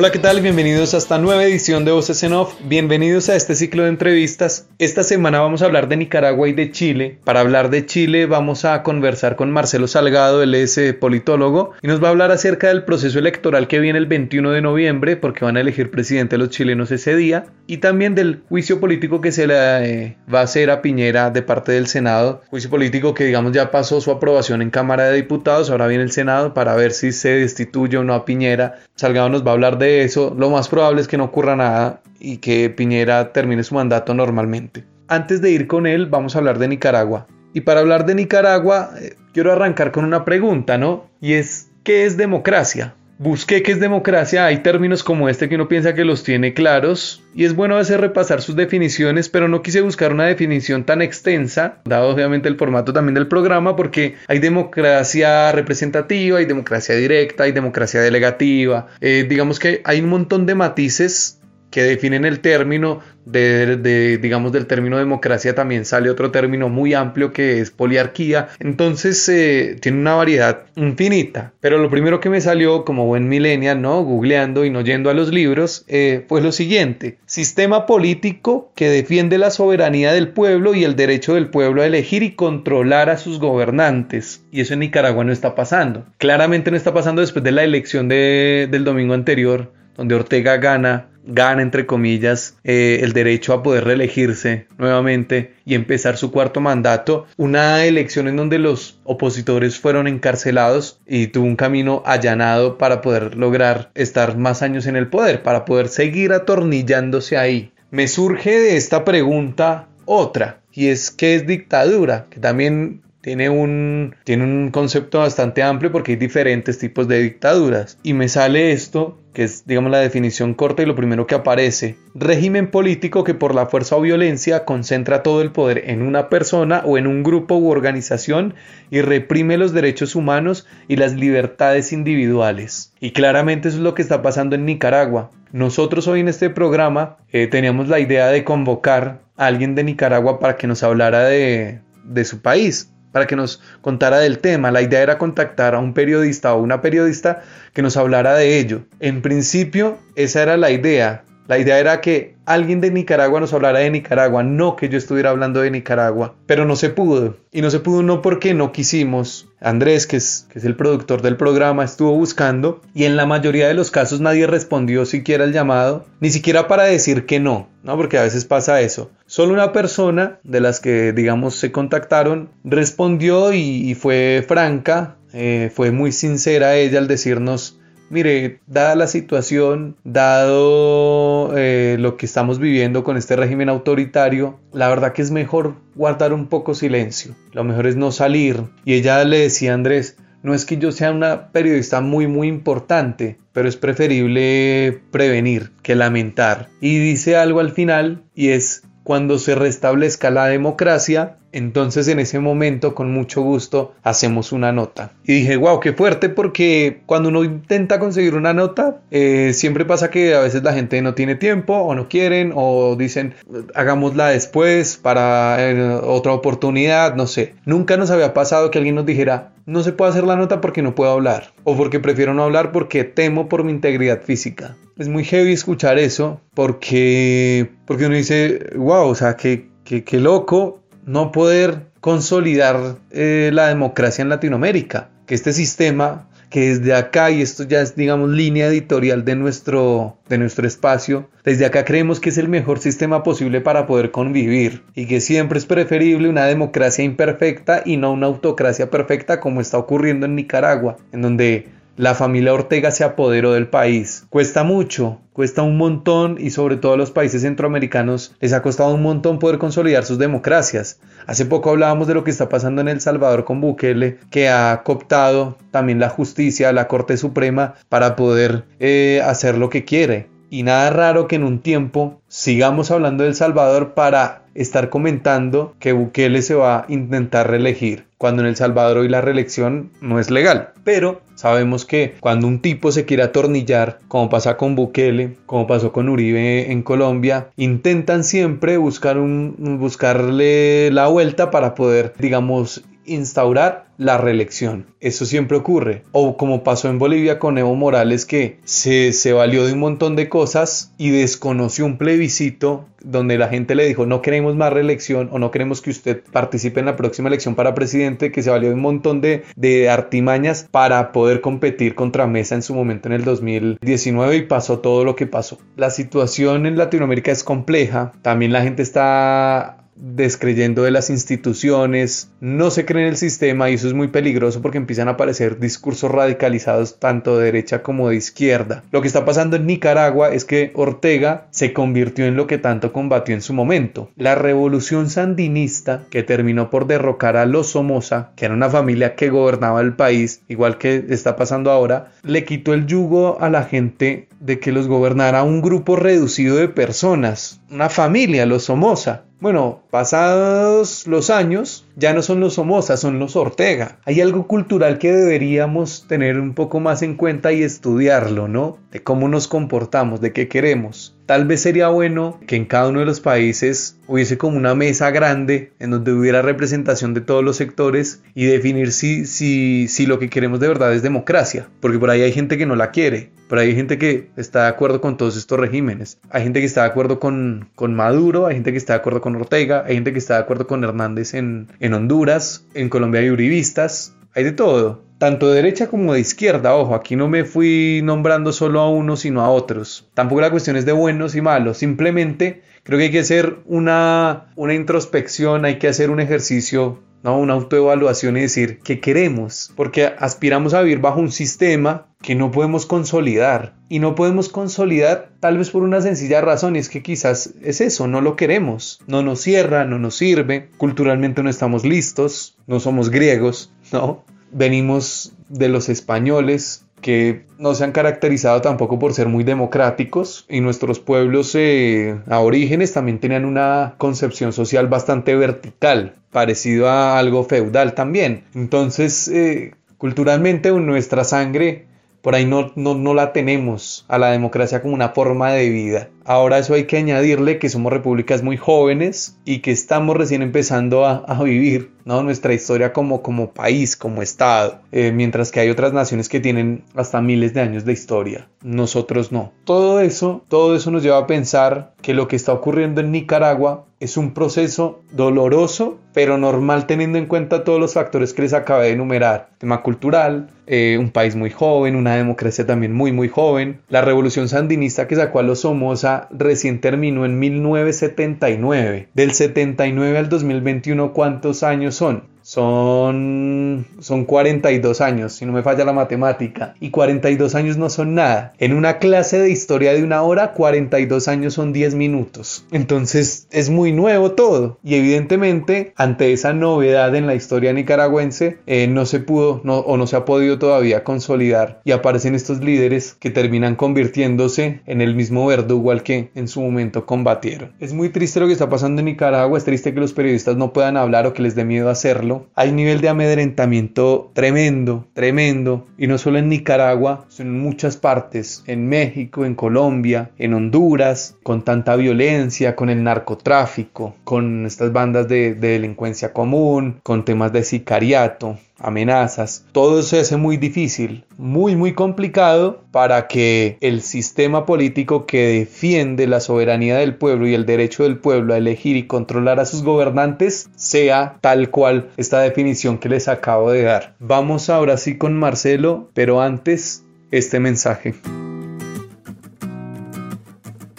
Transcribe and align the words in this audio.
Hola, 0.00 0.12
¿qué 0.12 0.18
tal? 0.18 0.40
Bienvenidos 0.40 0.94
a 0.94 0.96
esta 0.96 1.18
nueva 1.18 1.44
edición 1.44 1.84
de 1.84 1.92
Voces 1.92 2.22
en 2.22 2.32
Off. 2.32 2.54
Bienvenidos 2.64 3.28
a 3.28 3.36
este 3.36 3.54
ciclo 3.54 3.82
de 3.82 3.90
entrevistas. 3.90 4.66
Esta 4.78 5.04
semana 5.04 5.40
vamos 5.40 5.60
a 5.60 5.66
hablar 5.66 5.88
de 5.88 5.98
Nicaragua 5.98 6.48
y 6.48 6.54
de 6.54 6.70
Chile. 6.70 7.18
Para 7.22 7.40
hablar 7.40 7.68
de 7.68 7.84
Chile 7.84 8.24
vamos 8.24 8.64
a 8.64 8.82
conversar 8.82 9.36
con 9.36 9.50
Marcelo 9.50 9.88
Salgado, 9.88 10.42
él 10.42 10.54
es 10.54 10.78
eh, 10.78 10.94
politólogo, 10.94 11.72
y 11.82 11.88
nos 11.88 12.02
va 12.02 12.06
a 12.06 12.12
hablar 12.12 12.30
acerca 12.30 12.68
del 12.68 12.84
proceso 12.84 13.18
electoral 13.18 13.68
que 13.68 13.78
viene 13.78 13.98
el 13.98 14.06
21 14.06 14.52
de 14.52 14.62
noviembre, 14.62 15.16
porque 15.18 15.44
van 15.44 15.58
a 15.58 15.60
elegir 15.60 15.90
presidente 15.90 16.38
los 16.38 16.48
chilenos 16.48 16.90
ese 16.92 17.14
día, 17.14 17.44
y 17.66 17.76
también 17.76 18.14
del 18.14 18.40
juicio 18.48 18.80
político 18.80 19.20
que 19.20 19.32
se 19.32 19.46
le 19.46 19.54
eh, 19.54 20.16
va 20.32 20.40
a 20.40 20.44
hacer 20.44 20.70
a 20.70 20.80
Piñera 20.80 21.28
de 21.28 21.42
parte 21.42 21.72
del 21.72 21.88
Senado. 21.88 22.40
Juicio 22.48 22.70
político 22.70 23.12
que 23.12 23.24
digamos 23.24 23.52
ya 23.52 23.70
pasó 23.70 24.00
su 24.00 24.10
aprobación 24.10 24.62
en 24.62 24.70
Cámara 24.70 25.10
de 25.10 25.16
Diputados, 25.16 25.68
ahora 25.68 25.88
viene 25.88 26.04
el 26.04 26.12
Senado 26.12 26.54
para 26.54 26.74
ver 26.74 26.92
si 26.92 27.12
se 27.12 27.32
destituye 27.32 27.98
o 27.98 28.02
no 28.02 28.14
a 28.14 28.24
Piñera. 28.24 28.78
Salgado 28.94 29.28
nos 29.28 29.46
va 29.46 29.50
a 29.50 29.54
hablar 29.54 29.76
de 29.76 29.89
eso, 29.98 30.34
lo 30.36 30.50
más 30.50 30.68
probable 30.68 31.00
es 31.00 31.08
que 31.08 31.18
no 31.18 31.24
ocurra 31.24 31.56
nada 31.56 32.02
y 32.18 32.38
que 32.38 32.70
Piñera 32.70 33.32
termine 33.32 33.62
su 33.62 33.74
mandato 33.74 34.14
normalmente. 34.14 34.84
Antes 35.08 35.40
de 35.40 35.50
ir 35.50 35.66
con 35.66 35.86
él, 35.86 36.06
vamos 36.06 36.34
a 36.34 36.38
hablar 36.38 36.58
de 36.58 36.68
Nicaragua. 36.68 37.26
Y 37.52 37.62
para 37.62 37.80
hablar 37.80 38.06
de 38.06 38.14
Nicaragua, 38.14 38.90
eh, 39.00 39.16
quiero 39.32 39.52
arrancar 39.52 39.90
con 39.90 40.04
una 40.04 40.24
pregunta, 40.24 40.78
¿no? 40.78 41.06
Y 41.20 41.34
es, 41.34 41.70
¿qué 41.82 42.04
es 42.06 42.16
democracia? 42.16 42.94
Busqué 43.22 43.62
qué 43.62 43.72
es 43.72 43.80
democracia, 43.80 44.46
hay 44.46 44.62
términos 44.62 45.04
como 45.04 45.28
este 45.28 45.50
que 45.50 45.56
uno 45.56 45.68
piensa 45.68 45.92
que 45.92 46.06
los 46.06 46.22
tiene 46.22 46.54
claros 46.54 47.22
y 47.34 47.44
es 47.44 47.54
bueno 47.54 47.74
a 47.74 47.80
veces 47.80 48.00
repasar 48.00 48.40
sus 48.40 48.56
definiciones, 48.56 49.28
pero 49.28 49.46
no 49.46 49.60
quise 49.60 49.82
buscar 49.82 50.14
una 50.14 50.24
definición 50.24 50.84
tan 50.84 51.02
extensa, 51.02 51.82
dado 51.84 52.08
obviamente 52.08 52.48
el 52.48 52.56
formato 52.56 52.94
también 52.94 53.12
del 53.12 53.28
programa, 53.28 53.76
porque 53.76 54.14
hay 54.26 54.38
democracia 54.38 55.52
representativa, 55.52 56.38
hay 56.38 56.46
democracia 56.46 56.94
directa, 56.94 57.44
hay 57.44 57.52
democracia 57.52 58.00
delegativa, 58.00 58.86
eh, 59.02 59.26
digamos 59.28 59.58
que 59.58 59.82
hay 59.84 60.00
un 60.00 60.08
montón 60.08 60.46
de 60.46 60.54
matices 60.54 61.39
que 61.70 61.82
definen 61.82 62.24
el 62.24 62.40
término 62.40 63.00
de, 63.24 64.18
digamos, 64.18 64.52
del 64.52 64.66
término 64.66 64.98
democracia 64.98 65.54
también 65.54 65.84
sale 65.84 66.10
otro 66.10 66.30
término 66.30 66.68
muy 66.68 66.94
amplio 66.94 67.32
que 67.32 67.60
es 67.60 67.70
poliarquía. 67.70 68.48
Entonces 68.58 69.28
eh, 69.28 69.76
tiene 69.80 69.98
una 69.98 70.14
variedad 70.14 70.62
infinita. 70.76 71.52
Pero 71.60 71.78
lo 71.78 71.90
primero 71.90 72.20
que 72.20 72.30
me 72.30 72.40
salió 72.40 72.84
como 72.84 73.06
buen 73.06 73.28
millennial, 73.28 73.80
¿no? 73.80 74.02
Googleando 74.02 74.64
y 74.64 74.70
no 74.70 74.80
yendo 74.80 75.10
a 75.10 75.14
los 75.14 75.32
libros, 75.32 75.84
eh, 75.88 76.24
fue 76.28 76.40
lo 76.40 76.52
siguiente. 76.52 77.18
Sistema 77.26 77.86
político 77.86 78.72
que 78.74 78.88
defiende 78.88 79.38
la 79.38 79.50
soberanía 79.50 80.12
del 80.12 80.28
pueblo 80.28 80.74
y 80.74 80.84
el 80.84 80.96
derecho 80.96 81.34
del 81.34 81.48
pueblo 81.48 81.82
a 81.82 81.86
elegir 81.86 82.22
y 82.22 82.32
controlar 82.32 83.10
a 83.10 83.18
sus 83.18 83.38
gobernantes. 83.38 84.42
Y 84.50 84.60
eso 84.60 84.74
en 84.74 84.80
Nicaragua 84.80 85.24
no 85.24 85.32
está 85.32 85.54
pasando. 85.54 86.06
Claramente 86.18 86.70
no 86.70 86.76
está 86.76 86.92
pasando 86.92 87.20
después 87.20 87.44
de 87.44 87.52
la 87.52 87.62
elección 87.62 88.08
del 88.08 88.84
domingo 88.84 89.14
anterior, 89.14 89.72
donde 89.96 90.14
Ortega 90.14 90.56
gana 90.56 91.09
gana, 91.24 91.62
entre 91.62 91.86
comillas, 91.86 92.56
eh, 92.64 93.00
el 93.02 93.12
derecho 93.12 93.52
a 93.52 93.62
poder 93.62 93.84
reelegirse 93.84 94.66
nuevamente 94.78 95.54
y 95.64 95.74
empezar 95.74 96.16
su 96.16 96.30
cuarto 96.30 96.60
mandato. 96.60 97.26
Una 97.36 97.84
elección 97.84 98.28
en 98.28 98.36
donde 98.36 98.58
los 98.58 98.98
opositores 99.04 99.78
fueron 99.78 100.06
encarcelados 100.06 101.00
y 101.06 101.28
tuvo 101.28 101.46
un 101.46 101.56
camino 101.56 102.02
allanado 102.06 102.78
para 102.78 103.00
poder 103.00 103.36
lograr 103.36 103.90
estar 103.94 104.36
más 104.36 104.62
años 104.62 104.86
en 104.86 104.96
el 104.96 105.08
poder, 105.08 105.42
para 105.42 105.64
poder 105.64 105.88
seguir 105.88 106.32
atornillándose 106.32 107.36
ahí. 107.36 107.72
Me 107.90 108.06
surge 108.06 108.50
de 108.50 108.76
esta 108.76 109.04
pregunta 109.04 109.88
otra, 110.04 110.60
y 110.72 110.88
es 110.88 111.10
¿qué 111.10 111.34
es 111.34 111.46
dictadura? 111.46 112.26
Que 112.30 112.40
también 112.40 113.02
tiene 113.20 113.50
un, 113.50 114.14
tiene 114.24 114.44
un 114.44 114.70
concepto 114.70 115.18
bastante 115.18 115.62
amplio 115.62 115.92
porque 115.92 116.12
hay 116.12 116.16
diferentes 116.16 116.78
tipos 116.78 117.06
de 117.06 117.22
dictaduras. 117.22 117.98
Y 118.02 118.14
me 118.14 118.28
sale 118.28 118.72
esto, 118.72 119.18
que 119.34 119.44
es 119.44 119.66
digamos 119.66 119.90
la 119.90 119.98
definición 119.98 120.54
corta 120.54 120.82
y 120.82 120.86
lo 120.86 120.94
primero 120.94 121.26
que 121.26 121.34
aparece. 121.34 121.96
Régimen 122.14 122.70
político 122.70 123.22
que 123.24 123.34
por 123.34 123.54
la 123.54 123.66
fuerza 123.66 123.96
o 123.96 124.00
violencia 124.00 124.64
concentra 124.64 125.22
todo 125.22 125.42
el 125.42 125.52
poder 125.52 125.90
en 125.90 126.02
una 126.02 126.28
persona 126.28 126.82
o 126.84 126.96
en 126.96 127.06
un 127.06 127.22
grupo 127.22 127.56
u 127.56 127.70
organización 127.70 128.54
y 128.90 129.02
reprime 129.02 129.58
los 129.58 129.72
derechos 129.72 130.16
humanos 130.16 130.66
y 130.88 130.96
las 130.96 131.14
libertades 131.14 131.92
individuales. 131.92 132.94
Y 133.00 133.12
claramente 133.12 133.68
eso 133.68 133.76
es 133.76 133.82
lo 133.82 133.94
que 133.94 134.02
está 134.02 134.22
pasando 134.22 134.56
en 134.56 134.64
Nicaragua. 134.64 135.30
Nosotros 135.52 136.06
hoy 136.08 136.20
en 136.20 136.28
este 136.28 136.48
programa 136.48 137.18
eh, 137.32 137.48
teníamos 137.48 137.88
la 137.88 137.98
idea 137.98 138.28
de 138.28 138.44
convocar 138.44 139.20
a 139.36 139.46
alguien 139.46 139.74
de 139.74 139.84
Nicaragua 139.84 140.38
para 140.38 140.56
que 140.56 140.68
nos 140.68 140.82
hablara 140.82 141.24
de, 141.24 141.80
de 142.04 142.24
su 142.24 142.40
país, 142.40 142.92
para 143.12 143.26
que 143.26 143.36
nos 143.36 143.60
contara 143.80 144.18
del 144.18 144.38
tema. 144.38 144.70
La 144.70 144.82
idea 144.82 145.02
era 145.02 145.18
contactar 145.18 145.74
a 145.74 145.78
un 145.78 145.94
periodista 145.94 146.54
o 146.54 146.62
una 146.62 146.80
periodista 146.80 147.42
que 147.72 147.82
nos 147.82 147.96
hablara 147.96 148.34
de 148.34 148.58
ello. 148.58 148.82
En 149.00 149.22
principio, 149.22 149.98
esa 150.16 150.42
era 150.42 150.56
la 150.56 150.70
idea. 150.70 151.24
La 151.50 151.58
idea 151.58 151.80
era 151.80 152.00
que 152.00 152.36
alguien 152.46 152.80
de 152.80 152.92
Nicaragua 152.92 153.40
nos 153.40 153.52
hablara 153.52 153.80
de 153.80 153.90
Nicaragua, 153.90 154.44
no 154.44 154.76
que 154.76 154.88
yo 154.88 154.96
estuviera 154.96 155.30
hablando 155.30 155.60
de 155.60 155.72
Nicaragua, 155.72 156.36
pero 156.46 156.64
no 156.64 156.76
se 156.76 156.90
pudo. 156.90 157.38
Y 157.50 157.60
no 157.60 157.70
se 157.70 157.80
pudo 157.80 158.04
no 158.04 158.22
porque 158.22 158.54
no 158.54 158.70
quisimos. 158.70 159.48
Andrés, 159.60 160.06
que 160.06 160.18
es, 160.18 160.46
el 160.54 160.76
productor 160.76 161.22
del 161.22 161.36
programa, 161.36 161.82
estuvo 161.82 162.12
buscando 162.12 162.80
y 162.94 163.02
en 163.02 163.16
la 163.16 163.26
mayoría 163.26 163.66
de 163.66 163.74
los 163.74 163.90
casos 163.90 164.20
nadie 164.20 164.46
respondió 164.46 165.04
siquiera 165.06 165.42
el 165.42 165.52
llamado, 165.52 166.06
ni 166.20 166.30
siquiera 166.30 166.68
para 166.68 166.84
decir 166.84 167.26
que 167.26 167.40
no, 167.40 167.68
¿no? 167.82 167.96
Porque 167.96 168.18
a 168.18 168.22
veces 168.22 168.44
pasa 168.44 168.80
eso. 168.80 169.10
Solo 169.26 169.52
una 169.52 169.72
persona 169.72 170.38
de 170.44 170.60
las 170.60 170.78
que, 170.78 171.12
digamos, 171.12 171.56
se 171.56 171.72
contactaron 171.72 172.50
respondió 172.62 173.52
y, 173.52 173.96
fue 173.96 174.44
franca, 174.46 175.16
eh, 175.32 175.72
fue 175.74 175.90
muy 175.90 176.12
sincera 176.12 176.76
ella 176.76 177.00
al 177.00 177.08
decirnos 177.08 177.79
Mire, 178.10 178.58
dada 178.66 178.96
la 178.96 179.06
situación, 179.06 179.96
dado 180.02 181.56
eh, 181.56 181.96
lo 182.00 182.16
que 182.16 182.26
estamos 182.26 182.58
viviendo 182.58 183.04
con 183.04 183.16
este 183.16 183.36
régimen 183.36 183.68
autoritario, 183.68 184.58
la 184.72 184.88
verdad 184.88 185.12
que 185.12 185.22
es 185.22 185.30
mejor 185.30 185.76
guardar 185.94 186.32
un 186.32 186.48
poco 186.48 186.74
silencio. 186.74 187.36
Lo 187.52 187.62
mejor 187.62 187.86
es 187.86 187.94
no 187.94 188.10
salir. 188.10 188.64
Y 188.84 188.94
ella 188.94 189.22
le 189.22 189.38
decía 189.38 189.70
a 189.70 189.74
Andrés, 189.74 190.16
no 190.42 190.54
es 190.54 190.64
que 190.64 190.76
yo 190.76 190.90
sea 190.90 191.12
una 191.12 191.52
periodista 191.52 192.00
muy 192.00 192.26
muy 192.26 192.48
importante, 192.48 193.38
pero 193.52 193.68
es 193.68 193.76
preferible 193.76 195.00
prevenir 195.12 195.70
que 195.82 195.94
lamentar. 195.94 196.68
Y 196.80 196.98
dice 196.98 197.36
algo 197.36 197.60
al 197.60 197.70
final 197.70 198.24
y 198.34 198.48
es 198.48 198.82
cuando 199.04 199.38
se 199.38 199.54
restablezca 199.54 200.30
la 200.30 200.46
democracia, 200.46 201.36
entonces 201.52 202.08
en 202.08 202.18
ese 202.20 202.38
momento 202.38 202.94
con 202.94 203.12
mucho 203.12 203.42
gusto 203.42 203.94
hacemos 204.02 204.52
una 204.52 204.72
nota. 204.72 205.12
Y 205.24 205.34
dije, 205.40 205.56
wow, 205.56 205.80
qué 205.80 205.92
fuerte 205.92 206.28
porque 206.28 207.00
cuando 207.06 207.28
uno 207.28 207.44
intenta 207.44 207.98
conseguir 207.98 208.34
una 208.34 208.52
nota, 208.52 209.00
eh, 209.10 209.52
siempre 209.54 209.84
pasa 209.84 210.10
que 210.10 210.34
a 210.34 210.40
veces 210.40 210.62
la 210.62 210.72
gente 210.72 211.00
no 211.02 211.14
tiene 211.14 211.34
tiempo 211.34 211.74
o 211.74 211.94
no 211.94 212.08
quieren 212.08 212.52
o 212.54 212.96
dicen, 212.96 213.34
hagámosla 213.74 214.28
después 214.28 214.96
para 214.96 215.56
eh, 215.58 216.00
otra 216.02 216.32
oportunidad, 216.32 217.14
no 217.14 217.26
sé. 217.26 217.54
Nunca 217.64 217.96
nos 217.96 218.10
había 218.10 218.34
pasado 218.34 218.70
que 218.70 218.78
alguien 218.78 218.94
nos 218.94 219.06
dijera, 219.06 219.52
no 219.66 219.82
se 219.82 219.92
puede 219.92 220.10
hacer 220.10 220.24
la 220.24 220.36
nota 220.36 220.60
porque 220.60 220.82
no 220.82 220.94
puedo 220.94 221.12
hablar 221.12 221.52
o 221.64 221.76
porque 221.76 222.00
prefiero 222.00 222.34
no 222.34 222.44
hablar 222.44 222.72
porque 222.72 223.04
temo 223.04 223.48
por 223.48 223.64
mi 223.64 223.72
integridad 223.72 224.22
física. 224.22 224.76
Es 224.98 225.08
muy 225.08 225.24
heavy 225.24 225.52
escuchar 225.52 225.98
eso 225.98 226.40
porque, 226.54 227.70
porque 227.86 228.06
uno 228.06 228.16
dice, 228.16 228.70
wow, 228.76 229.08
o 229.08 229.14
sea, 229.14 229.36
qué, 229.36 229.68
qué, 229.84 230.20
loco 230.20 230.79
no 231.04 231.32
poder 231.32 231.86
consolidar 232.00 232.96
eh, 233.10 233.50
la 233.52 233.68
democracia 233.68 234.22
en 234.22 234.28
Latinoamérica, 234.28 235.10
que 235.26 235.34
este 235.34 235.52
sistema 235.52 236.26
que 236.50 236.68
desde 236.70 236.94
acá, 236.94 237.30
y 237.30 237.40
esto 237.40 237.62
ya 237.62 237.80
es 237.80 237.94
digamos 237.94 238.28
línea 238.30 238.66
editorial 238.66 239.24
de 239.24 239.36
nuestro, 239.36 240.18
de 240.28 240.36
nuestro 240.36 240.66
espacio, 240.66 241.30
desde 241.44 241.64
acá 241.64 241.84
creemos 241.84 242.18
que 242.18 242.30
es 242.30 242.38
el 242.38 242.48
mejor 242.48 242.80
sistema 242.80 243.22
posible 243.22 243.60
para 243.60 243.86
poder 243.86 244.10
convivir 244.10 244.82
y 244.94 245.06
que 245.06 245.20
siempre 245.20 245.58
es 245.58 245.66
preferible 245.66 246.28
una 246.28 246.46
democracia 246.46 247.04
imperfecta 247.04 247.82
y 247.84 247.96
no 247.96 248.12
una 248.12 248.26
autocracia 248.26 248.90
perfecta 248.90 249.40
como 249.40 249.60
está 249.60 249.78
ocurriendo 249.78 250.26
en 250.26 250.34
Nicaragua, 250.34 250.96
en 251.12 251.22
donde 251.22 251.68
la 252.00 252.14
familia 252.14 252.54
Ortega 252.54 252.90
se 252.92 253.04
apoderó 253.04 253.52
del 253.52 253.68
país. 253.68 254.24
Cuesta 254.30 254.64
mucho, 254.64 255.20
cuesta 255.34 255.60
un 255.60 255.76
montón 255.76 256.38
y 256.40 256.48
sobre 256.48 256.76
todo 256.76 256.94
a 256.94 256.96
los 256.96 257.10
países 257.10 257.42
centroamericanos 257.42 258.34
les 258.40 258.54
ha 258.54 258.62
costado 258.62 258.94
un 258.94 259.02
montón 259.02 259.38
poder 259.38 259.58
consolidar 259.58 260.06
sus 260.06 260.18
democracias. 260.18 260.98
Hace 261.26 261.44
poco 261.44 261.68
hablábamos 261.68 262.08
de 262.08 262.14
lo 262.14 262.24
que 262.24 262.30
está 262.30 262.48
pasando 262.48 262.80
en 262.80 262.88
El 262.88 263.02
Salvador 263.02 263.44
con 263.44 263.60
Bukele, 263.60 264.16
que 264.30 264.48
ha 264.48 264.80
cooptado 264.82 265.58
también 265.70 266.00
la 266.00 266.08
justicia, 266.08 266.72
la 266.72 266.88
Corte 266.88 267.18
Suprema, 267.18 267.74
para 267.90 268.16
poder 268.16 268.64
eh, 268.78 269.20
hacer 269.22 269.58
lo 269.58 269.68
que 269.68 269.84
quiere. 269.84 270.28
Y 270.48 270.62
nada 270.62 270.88
raro 270.88 271.28
que 271.28 271.36
en 271.36 271.44
un 271.44 271.60
tiempo 271.60 272.22
sigamos 272.28 272.90
hablando 272.90 273.24
de 273.24 273.34
Salvador 273.34 273.92
para 273.92 274.42
estar 274.54 274.88
comentando 274.88 275.74
que 275.78 275.92
Bukele 275.92 276.42
se 276.42 276.54
va 276.54 276.78
a 276.78 276.84
intentar 276.88 277.50
reelegir, 277.50 278.06
cuando 278.18 278.42
en 278.42 278.48
El 278.48 278.56
Salvador 278.56 278.98
hoy 278.98 279.08
la 279.08 279.20
reelección 279.20 279.90
no 280.00 280.18
es 280.18 280.30
legal. 280.30 280.70
Pero 280.82 281.20
sabemos 281.40 281.86
que 281.86 282.16
cuando 282.20 282.46
un 282.46 282.60
tipo 282.60 282.92
se 282.92 283.06
quiere 283.06 283.22
atornillar, 283.22 283.98
como 284.08 284.28
pasa 284.28 284.58
con 284.58 284.76
Bukele, 284.76 285.38
como 285.46 285.66
pasó 285.66 285.90
con 285.90 286.10
Uribe 286.10 286.70
en 286.70 286.82
Colombia, 286.82 287.48
intentan 287.56 288.24
siempre 288.24 288.76
buscar 288.76 289.16
un, 289.16 289.78
buscarle 289.80 290.90
la 290.90 291.06
vuelta 291.06 291.50
para 291.50 291.74
poder, 291.74 292.12
digamos, 292.18 292.84
instaurar 293.06 293.86
la 294.00 294.16
reelección. 294.16 294.86
Eso 295.00 295.26
siempre 295.26 295.58
ocurre. 295.58 296.04
O 296.12 296.38
como 296.38 296.64
pasó 296.64 296.88
en 296.88 296.98
Bolivia 296.98 297.38
con 297.38 297.58
Evo 297.58 297.74
Morales 297.74 298.24
que 298.24 298.58
se, 298.64 299.12
se, 299.12 299.34
valió 299.34 299.66
de 299.66 299.74
un 299.74 299.78
montón 299.78 300.16
de 300.16 300.30
cosas 300.30 300.94
y 300.96 301.10
desconoció 301.10 301.84
un 301.84 301.98
plebiscito 301.98 302.86
donde 303.02 303.36
la 303.38 303.48
gente 303.48 303.74
le 303.74 303.86
dijo 303.86 304.04
no 304.06 304.20
queremos 304.20 304.56
más 304.56 304.72
reelección 304.72 305.28
o 305.32 305.38
no 305.38 305.50
queremos 305.50 305.80
que 305.80 305.90
usted 305.90 306.22
participe 306.32 306.80
en 306.80 306.86
la 306.86 306.96
próxima 306.96 307.28
elección 307.28 307.54
para 307.54 307.74
presidente, 307.74 308.32
que 308.32 308.42
se 308.42 308.48
valió 308.48 308.70
de 308.70 308.74
un 308.74 308.80
montón 308.80 309.20
de, 309.20 309.42
de 309.54 309.90
artimañas 309.90 310.66
para 310.70 311.12
poder 311.12 311.42
competir 311.42 311.94
contra 311.94 312.26
Mesa 312.26 312.54
en 312.54 312.62
su 312.62 312.74
momento 312.74 313.08
en 313.08 313.12
el 313.12 313.24
2019 313.24 314.36
y 314.36 314.42
pasó 314.42 314.78
todo 314.78 315.04
lo 315.04 315.14
que 315.14 315.26
pasó. 315.26 315.58
La 315.76 315.90
situación 315.90 316.64
en 316.64 316.78
Latinoamérica 316.78 317.32
es 317.32 317.44
compleja. 317.44 318.12
También 318.22 318.52
la 318.52 318.62
gente 318.62 318.82
está 318.82 319.79
descreyendo 320.00 320.82
de 320.82 320.90
las 320.90 321.10
instituciones, 321.10 322.30
no 322.40 322.70
se 322.70 322.84
cree 322.84 323.04
en 323.04 323.10
el 323.10 323.16
sistema 323.16 323.70
y 323.70 323.74
eso 323.74 323.86
es 323.86 323.94
muy 323.94 324.08
peligroso 324.08 324.62
porque 324.62 324.78
empiezan 324.78 325.08
a 325.08 325.12
aparecer 325.12 325.58
discursos 325.58 326.10
radicalizados 326.10 326.98
tanto 326.98 327.38
de 327.38 327.44
derecha 327.46 327.82
como 327.82 328.08
de 328.08 328.16
izquierda. 328.16 328.82
Lo 328.90 329.00
que 329.00 329.06
está 329.06 329.24
pasando 329.24 329.56
en 329.56 329.66
Nicaragua 329.66 330.30
es 330.30 330.44
que 330.44 330.72
Ortega 330.74 331.46
se 331.50 331.72
convirtió 331.72 332.26
en 332.26 332.36
lo 332.36 332.46
que 332.46 332.58
tanto 332.58 332.92
combatió 332.92 333.34
en 333.34 333.42
su 333.42 333.52
momento. 333.52 334.10
La 334.16 334.34
revolución 334.34 335.10
sandinista 335.10 336.04
que 336.10 336.22
terminó 336.22 336.70
por 336.70 336.86
derrocar 336.86 337.36
a 337.36 337.46
los 337.46 337.68
Somoza, 337.68 338.30
que 338.36 338.46
era 338.46 338.54
una 338.54 338.70
familia 338.70 339.14
que 339.14 339.30
gobernaba 339.30 339.80
el 339.80 339.94
país, 339.94 340.42
igual 340.48 340.78
que 340.78 341.04
está 341.10 341.36
pasando 341.36 341.70
ahora, 341.70 342.12
le 342.22 342.44
quitó 342.44 342.74
el 342.74 342.86
yugo 342.86 343.38
a 343.40 343.50
la 343.50 343.64
gente 343.64 344.28
de 344.40 344.58
que 344.58 344.72
los 344.72 344.88
gobernara 344.88 345.42
un 345.42 345.60
grupo 345.60 345.96
reducido 345.96 346.56
de 346.56 346.68
personas, 346.68 347.60
una 347.70 347.88
familia, 347.88 348.46
los 348.46 348.64
Somoza. 348.64 349.24
Bueno, 349.40 349.79
pasados 349.90 351.06
los 351.06 351.30
años, 351.30 351.86
ya 351.96 352.14
no 352.14 352.22
son 352.22 352.40
los 352.40 352.54
Somoza, 352.54 352.96
son 352.96 353.18
los 353.18 353.36
Ortega. 353.36 353.98
Hay 354.04 354.20
algo 354.20 354.46
cultural 354.46 354.98
que 354.98 355.12
deberíamos 355.12 356.06
tener 356.08 356.38
un 356.38 356.54
poco 356.54 356.80
más 356.80 357.02
en 357.02 357.16
cuenta 357.16 357.52
y 357.52 357.62
estudiarlo, 357.62 358.48
¿no? 358.48 358.78
De 358.90 359.02
cómo 359.02 359.28
nos 359.28 359.48
comportamos, 359.48 360.20
de 360.20 360.32
qué 360.32 360.48
queremos. 360.48 361.16
Tal 361.26 361.46
vez 361.46 361.60
sería 361.60 361.86
bueno 361.88 362.40
que 362.48 362.56
en 362.56 362.64
cada 362.64 362.88
uno 362.88 362.98
de 362.98 363.06
los 363.06 363.20
países 363.20 363.96
hubiese 364.08 364.36
como 364.36 364.56
una 364.56 364.74
mesa 364.74 365.12
grande 365.12 365.72
en 365.78 365.90
donde 365.90 366.12
hubiera 366.12 366.42
representación 366.42 367.14
de 367.14 367.20
todos 367.20 367.44
los 367.44 367.56
sectores 367.56 368.20
y 368.34 368.46
definir 368.46 368.90
si, 368.90 369.26
si, 369.26 369.86
si 369.86 370.06
lo 370.06 370.18
que 370.18 370.28
queremos 370.28 370.58
de 370.58 370.66
verdad 370.66 370.92
es 370.92 371.02
democracia. 371.02 371.68
Porque 371.78 372.00
por 372.00 372.10
ahí 372.10 372.22
hay 372.22 372.32
gente 372.32 372.58
que 372.58 372.66
no 372.66 372.74
la 372.74 372.90
quiere, 372.90 373.30
pero 373.48 373.60
hay 373.60 373.76
gente 373.76 373.96
que 373.96 374.30
está 374.36 374.62
de 374.62 374.70
acuerdo 374.70 375.00
con 375.00 375.16
todos 375.16 375.36
estos 375.36 375.60
regímenes. 375.60 376.18
Hay 376.30 376.42
gente 376.42 376.58
que 376.58 376.66
está 376.66 376.82
de 376.82 376.88
acuerdo 376.88 377.20
con, 377.20 377.68
con 377.76 377.94
Maduro, 377.94 378.46
hay 378.46 378.54
gente 378.54 378.72
que 378.72 378.78
está 378.78 378.94
de 378.94 378.98
acuerdo 378.98 379.20
con 379.20 379.36
Ortega, 379.36 379.79
hay 379.86 379.94
gente 379.94 380.12
que 380.12 380.18
está 380.18 380.34
de 380.34 380.40
acuerdo 380.40 380.66
con 380.66 380.84
Hernández 380.84 381.34
en, 381.34 381.68
en 381.80 381.94
Honduras, 381.94 382.66
en 382.74 382.88
Colombia 382.88 383.20
hay 383.20 383.30
uribistas, 383.30 384.14
hay 384.34 384.44
de 384.44 384.52
todo. 384.52 385.02
Tanto 385.18 385.48
de 385.48 385.56
derecha 385.56 385.88
como 385.88 386.14
de 386.14 386.20
izquierda, 386.20 386.74
ojo, 386.74 386.94
aquí 386.94 387.14
no 387.14 387.28
me 387.28 387.44
fui 387.44 388.00
nombrando 388.02 388.52
solo 388.52 388.80
a 388.80 388.88
unos 388.88 389.20
sino 389.20 389.42
a 389.42 389.50
otros. 389.50 390.08
Tampoco 390.14 390.40
la 390.40 390.50
cuestión 390.50 390.76
es 390.76 390.86
de 390.86 390.92
buenos 390.92 391.34
y 391.34 391.42
malos, 391.42 391.76
simplemente 391.76 392.62
creo 392.82 392.98
que 392.98 393.06
hay 393.06 393.10
que 393.10 393.20
hacer 393.20 393.58
una, 393.66 394.52
una 394.56 394.74
introspección, 394.74 395.64
hay 395.66 395.78
que 395.78 395.88
hacer 395.88 396.10
un 396.10 396.20
ejercicio 396.20 397.00
¿no? 397.22 397.38
Una 397.38 397.54
autoevaluación 397.54 398.36
y 398.36 398.42
decir 398.42 398.80
qué 398.82 399.00
queremos, 399.00 399.72
porque 399.76 400.06
aspiramos 400.18 400.74
a 400.74 400.82
vivir 400.82 400.98
bajo 400.98 401.20
un 401.20 401.32
sistema 401.32 402.06
que 402.22 402.34
no 402.34 402.50
podemos 402.50 402.86
consolidar. 402.86 403.74
Y 403.88 403.98
no 403.98 404.14
podemos 404.14 404.48
consolidar 404.48 405.32
tal 405.40 405.58
vez 405.58 405.70
por 405.70 405.82
una 405.82 406.00
sencilla 406.00 406.40
razón, 406.40 406.76
y 406.76 406.78
es 406.78 406.88
que 406.88 407.02
quizás 407.02 407.54
es 407.62 407.80
eso, 407.80 408.06
no 408.06 408.20
lo 408.20 408.36
queremos, 408.36 409.00
no 409.06 409.22
nos 409.22 409.40
cierra, 409.40 409.84
no 409.84 409.98
nos 409.98 410.16
sirve, 410.16 410.68
culturalmente 410.76 411.42
no 411.42 411.50
estamos 411.50 411.84
listos, 411.84 412.56
no 412.66 412.80
somos 412.80 413.10
griegos, 413.10 413.72
¿no? 413.92 414.24
Venimos 414.52 415.32
de 415.48 415.68
los 415.68 415.88
españoles, 415.88 416.84
que 417.00 417.44
no 417.58 417.74
se 417.74 417.84
han 417.84 417.92
caracterizado 417.92 418.60
tampoco 418.60 418.98
por 418.98 419.12
ser 419.12 419.28
muy 419.28 419.44
democráticos 419.44 420.46
y 420.48 420.60
nuestros 420.60 421.00
pueblos 421.00 421.54
eh, 421.54 422.18
a 422.28 422.40
orígenes 422.40 422.92
también 422.92 423.18
tenían 423.18 423.44
una 423.44 423.94
concepción 423.98 424.52
social 424.52 424.88
bastante 424.88 425.34
vertical, 425.34 426.14
parecido 426.30 426.88
a 426.88 427.18
algo 427.18 427.44
feudal 427.44 427.94
también. 427.94 428.44
Entonces, 428.54 429.28
eh, 429.28 429.74
culturalmente 429.98 430.70
nuestra 430.72 431.24
sangre 431.24 431.86
por 432.22 432.34
ahí 432.34 432.44
no, 432.44 432.72
no, 432.76 432.94
no 432.94 433.14
la 433.14 433.32
tenemos 433.32 434.04
a 434.08 434.18
la 434.18 434.30
democracia 434.30 434.82
como 434.82 434.94
una 434.94 435.10
forma 435.10 435.52
de 435.52 435.68
vida. 435.70 436.08
Ahora 436.30 436.58
eso 436.58 436.74
hay 436.74 436.84
que 436.84 436.96
añadirle 436.96 437.58
que 437.58 437.68
somos 437.68 437.92
repúblicas 437.92 438.44
muy 438.44 438.56
jóvenes 438.56 439.36
y 439.44 439.58
que 439.62 439.72
estamos 439.72 440.16
recién 440.16 440.42
empezando 440.42 441.04
a, 441.04 441.42
vivir 441.42 441.90
¿no? 442.04 442.22
nuestra 442.22 442.54
historia 442.54 442.92
como, 442.92 443.20
como 443.20 443.50
país, 443.50 443.96
como 443.96 444.22
Estado, 444.22 444.78
eh, 444.92 445.10
mientras 445.10 445.50
que 445.50 445.58
hay 445.58 445.70
otras 445.70 445.92
naciones 445.92 446.28
que 446.28 446.38
tienen 446.38 446.84
hasta 446.94 447.20
miles 447.20 447.52
de 447.52 447.62
años 447.62 447.84
de 447.84 447.94
historia. 447.94 448.48
Nosotros 448.62 449.32
no. 449.32 449.50
Todo 449.64 449.98
eso, 449.98 450.44
todo 450.46 450.76
eso 450.76 450.92
nos 450.92 451.02
lleva 451.02 451.18
a 451.18 451.26
pensar 451.26 451.94
que 452.00 452.14
lo 452.14 452.28
que 452.28 452.36
está 452.36 452.52
ocurriendo 452.52 453.00
en 453.00 453.10
Nicaragua 453.10 453.86
es 454.00 454.16
un 454.16 454.32
proceso 454.32 455.00
doloroso, 455.12 455.98
pero 456.14 456.38
normal 456.38 456.86
teniendo 456.86 457.18
en 457.18 457.26
cuenta 457.26 457.64
todos 457.64 457.78
los 457.78 457.94
factores 457.94 458.32
que 458.32 458.42
les 458.42 458.54
acabé 458.54 458.86
de 458.86 458.92
enumerar. 458.92 459.50
Tema 459.58 459.82
cultural, 459.82 460.48
eh, 460.66 460.96
un 460.98 461.10
país 461.10 461.36
muy 461.36 461.50
joven, 461.50 461.96
una 461.96 462.16
democracia 462.16 462.66
también 462.66 462.94
muy 462.94 463.12
muy 463.12 463.28
joven. 463.28 463.82
La 463.90 464.00
revolución 464.00 464.48
sandinista 464.48 465.06
que 465.06 465.16
sacó 465.16 465.40
a 465.40 465.42
los 465.42 465.60
Somoza 465.60 466.19
recién 466.30 466.80
terminó 466.80 467.24
en 467.24 467.38
1979. 467.38 469.08
Del 469.14 469.32
79 469.32 470.18
al 470.18 470.28
2021, 470.28 471.12
¿cuántos 471.12 471.62
años 471.62 471.94
son? 471.94 472.29
Son, 472.50 473.86
son 474.00 474.24
42 474.24 475.00
años, 475.00 475.34
si 475.34 475.46
no 475.46 475.52
me 475.52 475.62
falla 475.62 475.84
la 475.84 475.92
matemática. 475.92 476.74
Y 476.80 476.90
42 476.90 477.54
años 477.54 477.76
no 477.76 477.88
son 477.90 478.16
nada. 478.16 478.54
En 478.58 478.74
una 478.74 478.98
clase 478.98 479.38
de 479.38 479.50
historia 479.50 479.92
de 479.92 480.02
una 480.02 480.22
hora, 480.22 480.52
42 480.52 481.28
años 481.28 481.54
son 481.54 481.72
10 481.72 481.94
minutos. 481.94 482.66
Entonces 482.72 483.46
es 483.52 483.70
muy 483.70 483.92
nuevo 483.92 484.32
todo. 484.32 484.80
Y 484.82 484.96
evidentemente, 484.96 485.92
ante 485.94 486.32
esa 486.32 486.52
novedad 486.52 487.14
en 487.14 487.28
la 487.28 487.36
historia 487.36 487.72
nicaragüense, 487.72 488.58
eh, 488.66 488.88
no 488.88 489.06
se 489.06 489.20
pudo 489.20 489.62
o 489.64 489.96
no 489.96 490.06
se 490.08 490.16
ha 490.16 490.24
podido 490.24 490.58
todavía 490.58 491.04
consolidar. 491.04 491.80
Y 491.84 491.92
aparecen 491.92 492.34
estos 492.34 492.64
líderes 492.64 493.14
que 493.14 493.30
terminan 493.30 493.76
convirtiéndose 493.76 494.80
en 494.86 495.00
el 495.00 495.14
mismo 495.14 495.46
verdugo 495.46 495.92
al 495.92 496.02
que 496.02 496.32
en 496.34 496.48
su 496.48 496.60
momento 496.60 497.06
combatieron. 497.06 497.74
Es 497.78 497.92
muy 497.92 498.08
triste 498.08 498.40
lo 498.40 498.48
que 498.48 498.54
está 498.54 498.68
pasando 498.68 498.98
en 498.98 499.06
Nicaragua. 499.06 499.56
Es 499.56 499.64
triste 499.64 499.94
que 499.94 500.00
los 500.00 500.14
periodistas 500.14 500.56
no 500.56 500.72
puedan 500.72 500.96
hablar 500.96 501.28
o 501.28 501.32
que 501.32 501.42
les 501.42 501.54
dé 501.54 501.64
miedo 501.64 501.88
hacerlo 501.88 502.39
hay 502.54 502.70
un 502.70 502.76
nivel 502.76 503.00
de 503.00 503.08
amedrentamiento 503.08 504.30
tremendo, 504.34 505.06
tremendo, 505.12 505.86
y 505.98 506.06
no 506.06 506.18
solo 506.18 506.38
en 506.38 506.48
Nicaragua, 506.48 507.26
sino 507.28 507.50
en 507.50 507.60
muchas 507.60 507.96
partes, 507.96 508.62
en 508.66 508.88
México, 508.88 509.44
en 509.44 509.54
Colombia, 509.54 510.30
en 510.38 510.54
Honduras, 510.54 511.36
con 511.42 511.62
tanta 511.62 511.96
violencia, 511.96 512.76
con 512.76 512.90
el 512.90 513.02
narcotráfico, 513.02 514.14
con 514.24 514.66
estas 514.66 514.92
bandas 514.92 515.28
de, 515.28 515.54
de 515.54 515.68
delincuencia 515.68 516.32
común, 516.32 517.00
con 517.02 517.24
temas 517.24 517.52
de 517.52 517.64
sicariato, 517.64 518.58
amenazas, 518.80 519.64
todo 519.72 520.02
se 520.02 520.20
hace 520.20 520.36
muy 520.36 520.56
difícil, 520.56 521.24
muy 521.36 521.76
muy 521.76 521.94
complicado 521.94 522.82
para 522.90 523.28
que 523.28 523.78
el 523.80 524.02
sistema 524.02 524.66
político 524.66 525.26
que 525.26 525.46
defiende 525.58 526.26
la 526.26 526.40
soberanía 526.40 526.96
del 526.96 527.14
pueblo 527.14 527.46
y 527.46 527.54
el 527.54 527.66
derecho 527.66 528.02
del 528.02 528.18
pueblo 528.18 528.54
a 528.54 528.58
elegir 528.58 528.96
y 528.96 529.06
controlar 529.06 529.60
a 529.60 529.66
sus 529.66 529.82
gobernantes 529.82 530.70
sea 530.76 531.38
tal 531.40 531.70
cual 531.70 532.10
esta 532.16 532.40
definición 532.40 532.98
que 532.98 533.08
les 533.08 533.28
acabo 533.28 533.70
de 533.70 533.82
dar. 533.82 534.16
Vamos 534.18 534.70
ahora 534.70 534.96
sí 534.96 535.18
con 535.18 535.38
Marcelo, 535.38 536.10
pero 536.14 536.40
antes 536.40 537.04
este 537.30 537.60
mensaje. 537.60 538.14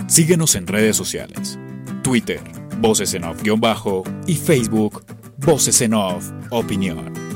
Síguenos 0.07 0.55
en 0.55 0.67
redes 0.67 0.97
sociales. 0.97 1.57
Twitter, 2.03 2.41
Voces 2.79 3.13
en 3.13 3.23
Off-Bajo 3.23 4.03
y 4.27 4.35
Facebook, 4.35 5.03
Voces 5.37 5.81
en 5.81 5.93
Off 5.93 6.31
Opinión. 6.49 7.30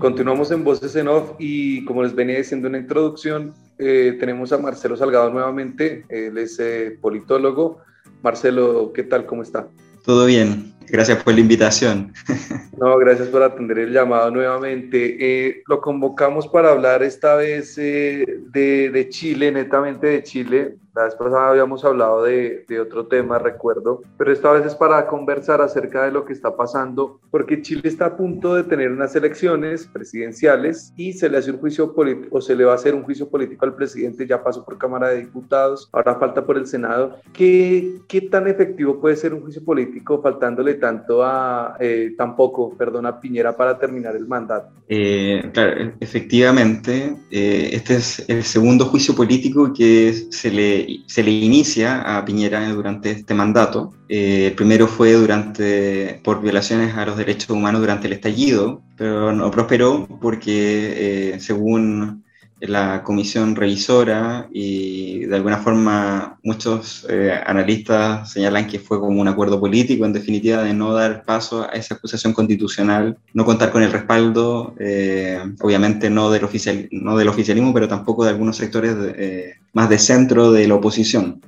Continuamos 0.00 0.50
en 0.50 0.64
Voces 0.64 0.96
en 0.96 1.08
Off 1.08 1.32
y 1.38 1.84
como 1.84 2.02
les 2.02 2.14
venía 2.14 2.38
diciendo 2.38 2.68
en 2.68 2.72
la 2.72 2.78
introducción, 2.78 3.52
eh, 3.78 4.16
tenemos 4.18 4.50
a 4.50 4.56
Marcelo 4.56 4.96
Salgado 4.96 5.28
nuevamente, 5.28 6.06
él 6.08 6.38
es 6.38 6.58
eh, 6.58 6.96
politólogo. 6.98 7.80
Marcelo, 8.22 8.94
¿qué 8.94 9.02
tal? 9.02 9.26
¿Cómo 9.26 9.42
está? 9.42 9.68
Todo 10.02 10.24
bien, 10.24 10.72
gracias 10.88 11.22
por 11.22 11.34
la 11.34 11.40
invitación. 11.40 12.14
No, 12.80 12.96
gracias 12.96 13.28
por 13.28 13.42
atender 13.42 13.78
el 13.78 13.92
llamado 13.92 14.30
nuevamente. 14.30 15.18
Eh, 15.20 15.62
lo 15.66 15.82
convocamos 15.82 16.48
para 16.48 16.70
hablar 16.70 17.02
esta 17.02 17.34
vez 17.34 17.76
de, 17.76 18.24
de 18.54 19.08
Chile, 19.10 19.52
netamente 19.52 20.06
de 20.06 20.22
Chile, 20.22 20.76
la 20.94 21.04
vez 21.04 21.14
pasada 21.14 21.50
habíamos 21.50 21.84
hablado 21.84 22.24
de, 22.24 22.64
de, 22.68 22.80
otro 22.80 23.06
tema, 23.06 23.38
recuerdo, 23.38 24.02
pero 24.18 24.32
esta 24.32 24.52
vez 24.52 24.66
es 24.66 24.74
para 24.74 25.06
conversar 25.06 25.60
acerca 25.60 26.04
de 26.04 26.10
lo 26.10 26.24
que 26.24 26.32
está 26.32 26.56
pasando, 26.56 27.20
porque 27.30 27.62
Chile 27.62 27.82
está 27.84 28.06
a 28.06 28.16
punto 28.16 28.54
de 28.54 28.64
tener 28.64 28.90
unas 28.90 29.14
elecciones 29.14 29.86
presidenciales 29.86 30.92
y 30.96 31.12
se 31.12 31.28
le 31.28 31.38
hace 31.38 31.52
un 31.52 31.58
juicio 31.58 31.94
político, 31.94 32.38
o 32.38 32.40
se 32.40 32.56
le 32.56 32.64
va 32.64 32.72
a 32.72 32.76
hacer 32.76 32.94
un 32.94 33.02
juicio 33.02 33.28
político 33.28 33.64
al 33.64 33.74
presidente, 33.74 34.26
ya 34.26 34.42
pasó 34.42 34.64
por 34.64 34.78
Cámara 34.78 35.08
de 35.08 35.18
Diputados, 35.18 35.88
ahora 35.92 36.16
falta 36.16 36.44
por 36.44 36.56
el 36.56 36.66
Senado. 36.66 37.18
¿Qué, 37.32 38.00
qué 38.08 38.22
tan 38.22 38.48
efectivo 38.48 39.00
puede 39.00 39.16
ser 39.16 39.34
un 39.34 39.42
juicio 39.42 39.64
político 39.64 40.20
faltándole 40.22 40.74
tanto 40.74 41.22
a, 41.22 41.76
eh, 41.78 42.14
tan 42.16 42.36
poco, 42.36 42.76
perdón, 42.76 43.06
a 43.06 43.20
Piñera 43.20 43.56
para 43.56 43.78
terminar 43.78 44.16
el 44.16 44.26
mandato? 44.26 44.72
Eh, 44.88 45.50
claro, 45.52 45.92
efectivamente, 46.00 47.16
eh, 47.30 47.70
este 47.72 47.96
es 47.96 48.24
el 48.28 48.42
segundo 48.42 48.86
juicio 48.86 49.14
político 49.14 49.72
que 49.72 50.12
se 50.30 50.50
le 50.50 50.79
se 51.06 51.22
le 51.22 51.30
inicia 51.30 52.16
a 52.16 52.24
Piñera 52.24 52.68
durante 52.72 53.10
este 53.10 53.34
mandato. 53.34 53.92
Eh, 54.08 54.48
el 54.48 54.54
primero 54.54 54.86
fue 54.86 55.12
durante, 55.12 56.20
por 56.24 56.40
violaciones 56.40 56.94
a 56.96 57.06
los 57.06 57.16
derechos 57.16 57.50
humanos 57.50 57.80
durante 57.80 58.06
el 58.06 58.14
estallido, 58.14 58.82
pero 58.96 59.32
no 59.32 59.50
prosperó 59.50 60.06
porque, 60.20 61.32
eh, 61.34 61.40
según 61.40 62.24
la 62.60 63.02
comisión 63.02 63.56
revisora 63.56 64.48
y 64.52 65.20
de 65.20 65.36
alguna 65.36 65.58
forma 65.58 66.38
muchos 66.42 67.06
eh, 67.08 67.32
analistas 67.46 68.32
señalan 68.32 68.66
que 68.66 68.78
fue 68.78 69.00
como 69.00 69.20
un 69.20 69.28
acuerdo 69.28 69.58
político 69.58 70.04
en 70.04 70.12
definitiva 70.12 70.62
de 70.62 70.74
no 70.74 70.92
dar 70.92 71.24
paso 71.24 71.62
a 71.62 71.72
esa 71.72 71.94
acusación 71.94 72.32
constitucional, 72.32 73.16
no 73.32 73.44
contar 73.44 73.70
con 73.70 73.82
el 73.82 73.92
respaldo, 73.92 74.74
eh, 74.78 75.38
obviamente 75.60 76.10
no 76.10 76.30
del, 76.30 76.44
oficial, 76.44 76.88
no 76.90 77.16
del 77.16 77.28
oficialismo, 77.28 77.72
pero 77.72 77.88
tampoco 77.88 78.24
de 78.24 78.30
algunos 78.30 78.56
sectores 78.56 78.94
eh, 79.16 79.54
más 79.72 79.88
de 79.88 79.98
centro 79.98 80.52
de 80.52 80.68
la 80.68 80.74
oposición. 80.74 81.40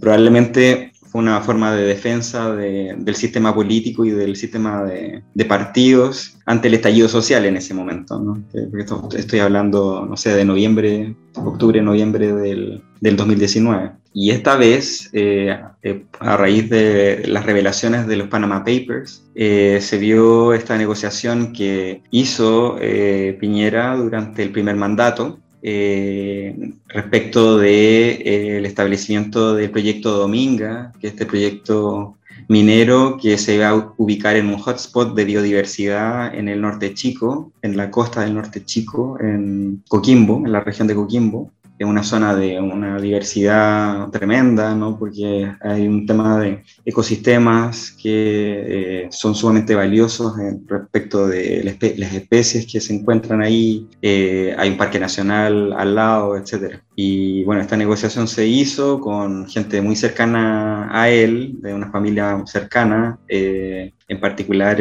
probablemente 0.00 0.92
fue 1.10 1.20
una 1.20 1.40
forma 1.40 1.74
de 1.74 1.84
defensa 1.84 2.54
del 2.54 3.14
sistema 3.14 3.54
político 3.54 4.04
y 4.04 4.10
del 4.10 4.36
sistema 4.36 4.84
de, 4.84 5.22
partidos 5.46 6.36
ante 6.46 6.68
el 6.68 6.74
estallido 6.74 7.08
social 7.08 7.44
en 7.46 7.56
ese 7.56 7.74
momento. 7.74 8.20
¿no? 8.20 8.42
estoy 9.16 9.38
hablando, 9.38 10.06
no 10.08 10.16
sé, 10.16 10.34
de 10.34 10.44
noviembre, 10.44 11.14
octubre, 11.34 11.80
noviembre 11.80 12.32
del, 12.32 12.82
del 13.00 13.16
2019. 13.16 13.92
Y 14.20 14.30
esta 14.30 14.56
vez, 14.56 15.10
eh, 15.12 15.56
eh, 15.82 16.04
a 16.18 16.36
raíz 16.36 16.68
de 16.68 17.22
las 17.28 17.46
revelaciones 17.46 18.06
de 18.06 18.16
los 18.16 18.28
Panama 18.28 18.64
Papers, 18.64 19.24
eh, 19.34 19.78
se 19.80 19.98
vio 19.98 20.54
esta 20.54 20.76
negociación 20.76 21.52
que 21.52 22.02
hizo 22.10 22.76
Piñera 23.38 23.96
durante 23.96 24.42
el 24.42 24.50
primer 24.50 24.76
mandato 24.76 25.38
eh, 25.62 26.72
respecto 26.86 27.58
del 27.58 27.66
de, 27.66 28.10
eh, 28.10 28.56
el 28.58 28.66
establecimiento 28.66 29.54
del 29.54 29.70
proyecto 29.70 30.16
Dominga, 30.16 30.92
que 31.00 31.08
es 31.08 31.12
este 31.14 31.26
proyecto 31.26 32.16
minero 32.48 33.18
que 33.20 33.36
se 33.36 33.58
va 33.58 33.70
a 33.70 33.94
ubicar 33.98 34.36
en 34.36 34.48
un 34.48 34.58
hotspot 34.58 35.14
de 35.14 35.24
biodiversidad 35.24 36.34
en 36.34 36.48
el 36.48 36.60
norte 36.60 36.94
chico, 36.94 37.52
en 37.62 37.76
la 37.76 37.90
costa 37.90 38.22
del 38.22 38.34
norte 38.34 38.64
chico, 38.64 39.18
en 39.20 39.82
Coquimbo, 39.88 40.46
en 40.46 40.52
la 40.52 40.60
región 40.60 40.88
de 40.88 40.94
Coquimbo 40.94 41.50
es 41.78 41.86
una 41.86 42.02
zona 42.02 42.34
de 42.34 42.60
una 42.60 43.00
diversidad 43.00 44.08
tremenda, 44.10 44.74
¿no? 44.74 44.98
porque 44.98 45.52
hay 45.60 45.86
un 45.86 46.06
tema 46.06 46.40
de 46.40 46.64
ecosistemas 46.84 47.92
que 47.92 49.04
eh, 49.04 49.08
son 49.10 49.34
sumamente 49.34 49.74
valiosos 49.74 50.34
respecto 50.66 51.28
de 51.28 51.62
las 51.96 52.14
especies 52.14 52.66
que 52.66 52.80
se 52.80 52.94
encuentran 52.94 53.42
ahí, 53.42 53.86
eh, 54.02 54.54
hay 54.58 54.70
un 54.70 54.76
parque 54.76 54.98
nacional 54.98 55.72
al 55.72 55.94
lado, 55.94 56.36
etc. 56.36 56.80
Y 56.96 57.44
bueno, 57.44 57.62
esta 57.62 57.76
negociación 57.76 58.26
se 58.26 58.46
hizo 58.46 59.00
con 59.00 59.46
gente 59.46 59.80
muy 59.80 59.94
cercana 59.94 60.88
a 60.90 61.08
él, 61.08 61.56
de 61.60 61.74
una 61.74 61.90
familia 61.90 62.42
cercana, 62.46 63.18
eh, 63.28 63.92
en 64.08 64.20
particular 64.20 64.78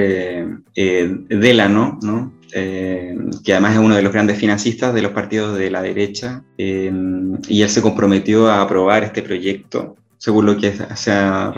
Delano, 0.75 1.99
¿no? 2.01 2.37
Eh, 2.53 3.15
que 3.43 3.51
además 3.51 3.73
es 3.73 3.79
uno 3.79 3.95
de 3.95 4.01
los 4.01 4.13
grandes 4.13 4.37
financistas 4.37 4.93
de 4.93 5.01
los 5.01 5.11
partidos 5.11 5.57
de 5.57 5.69
la 5.69 5.81
derecha, 5.81 6.43
eh, 6.57 6.91
y 7.47 7.61
él 7.61 7.69
se 7.69 7.81
comprometió 7.81 8.47
a 8.47 8.61
aprobar 8.61 9.03
este 9.03 9.21
proyecto 9.21 9.97
según 10.17 10.47
lo 10.47 10.57
que 10.57 10.73
se 10.95 11.11
ha 11.11 11.53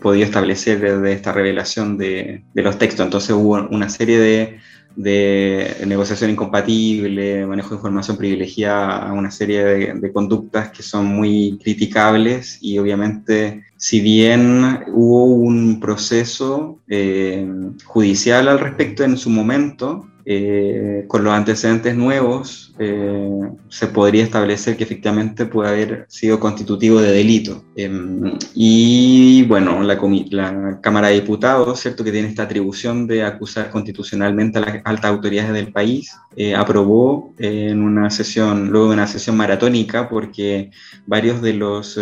podido 0.00 0.24
establecer 0.24 0.80
desde 0.80 1.12
esta 1.12 1.32
revelación 1.32 1.98
de, 1.98 2.44
de, 2.54 2.62
los 2.62 2.78
textos. 2.78 3.04
Entonces 3.04 3.30
hubo 3.32 3.66
una 3.68 3.88
serie 3.88 4.18
de, 4.18 4.60
de 4.96 5.82
negociación 5.86 6.30
incompatible, 6.30 7.46
manejo 7.46 7.70
de 7.70 7.76
información 7.76 8.16
privilegiada, 8.16 9.12
una 9.12 9.30
serie 9.30 9.64
de, 9.64 10.12
conductas 10.12 10.70
que 10.70 10.82
son 10.82 11.06
muy 11.06 11.58
criticables 11.62 12.58
y 12.60 12.78
obviamente 12.78 13.64
si 13.76 14.00
bien 14.00 14.84
hubo 14.92 15.24
un 15.24 15.80
proceso 15.80 16.80
eh, 16.88 17.46
judicial 17.84 18.48
al 18.48 18.60
respecto 18.60 19.02
en 19.02 19.16
su 19.16 19.30
momento, 19.30 20.06
eh, 20.26 21.04
con 21.06 21.22
los 21.22 21.34
antecedentes 21.34 21.94
nuevos, 21.94 22.72
eh, 22.78 23.50
se 23.68 23.88
podría 23.88 24.24
establecer 24.24 24.74
que 24.76 24.84
efectivamente 24.84 25.44
puede 25.44 25.68
haber 25.68 26.06
sido 26.08 26.40
constitutivo 26.40 26.98
de 27.00 27.12
delito. 27.12 27.62
Em, 27.76 28.32
y 28.54 29.44
bueno, 29.44 29.82
la, 29.82 29.98
la, 30.30 30.80
Cámara 30.80 31.08
de 31.08 31.14
Diputados, 31.20 31.80
¿cierto? 31.80 32.02
que 32.04 32.10
tiene 32.12 32.28
esta 32.28 32.44
atribución 32.44 33.06
de 33.06 33.22
acusar 33.22 33.70
constitucionalmente 33.70 34.58
a 34.58 34.62
las 34.62 34.80
altas 34.84 35.10
autoridades 35.10 35.52
del 35.52 35.72
país, 35.72 36.16
eh, 36.36 36.54
aprobó 36.54 37.34
en 37.38 37.82
una 37.82 38.08
sesión, 38.08 38.70
luego 38.70 38.88
de 38.88 38.94
una 38.94 39.06
sesión 39.06 39.36
maratónica, 39.36 40.08
porque 40.08 40.70
varios 41.06 41.42
de 41.42 41.52
los, 41.52 42.00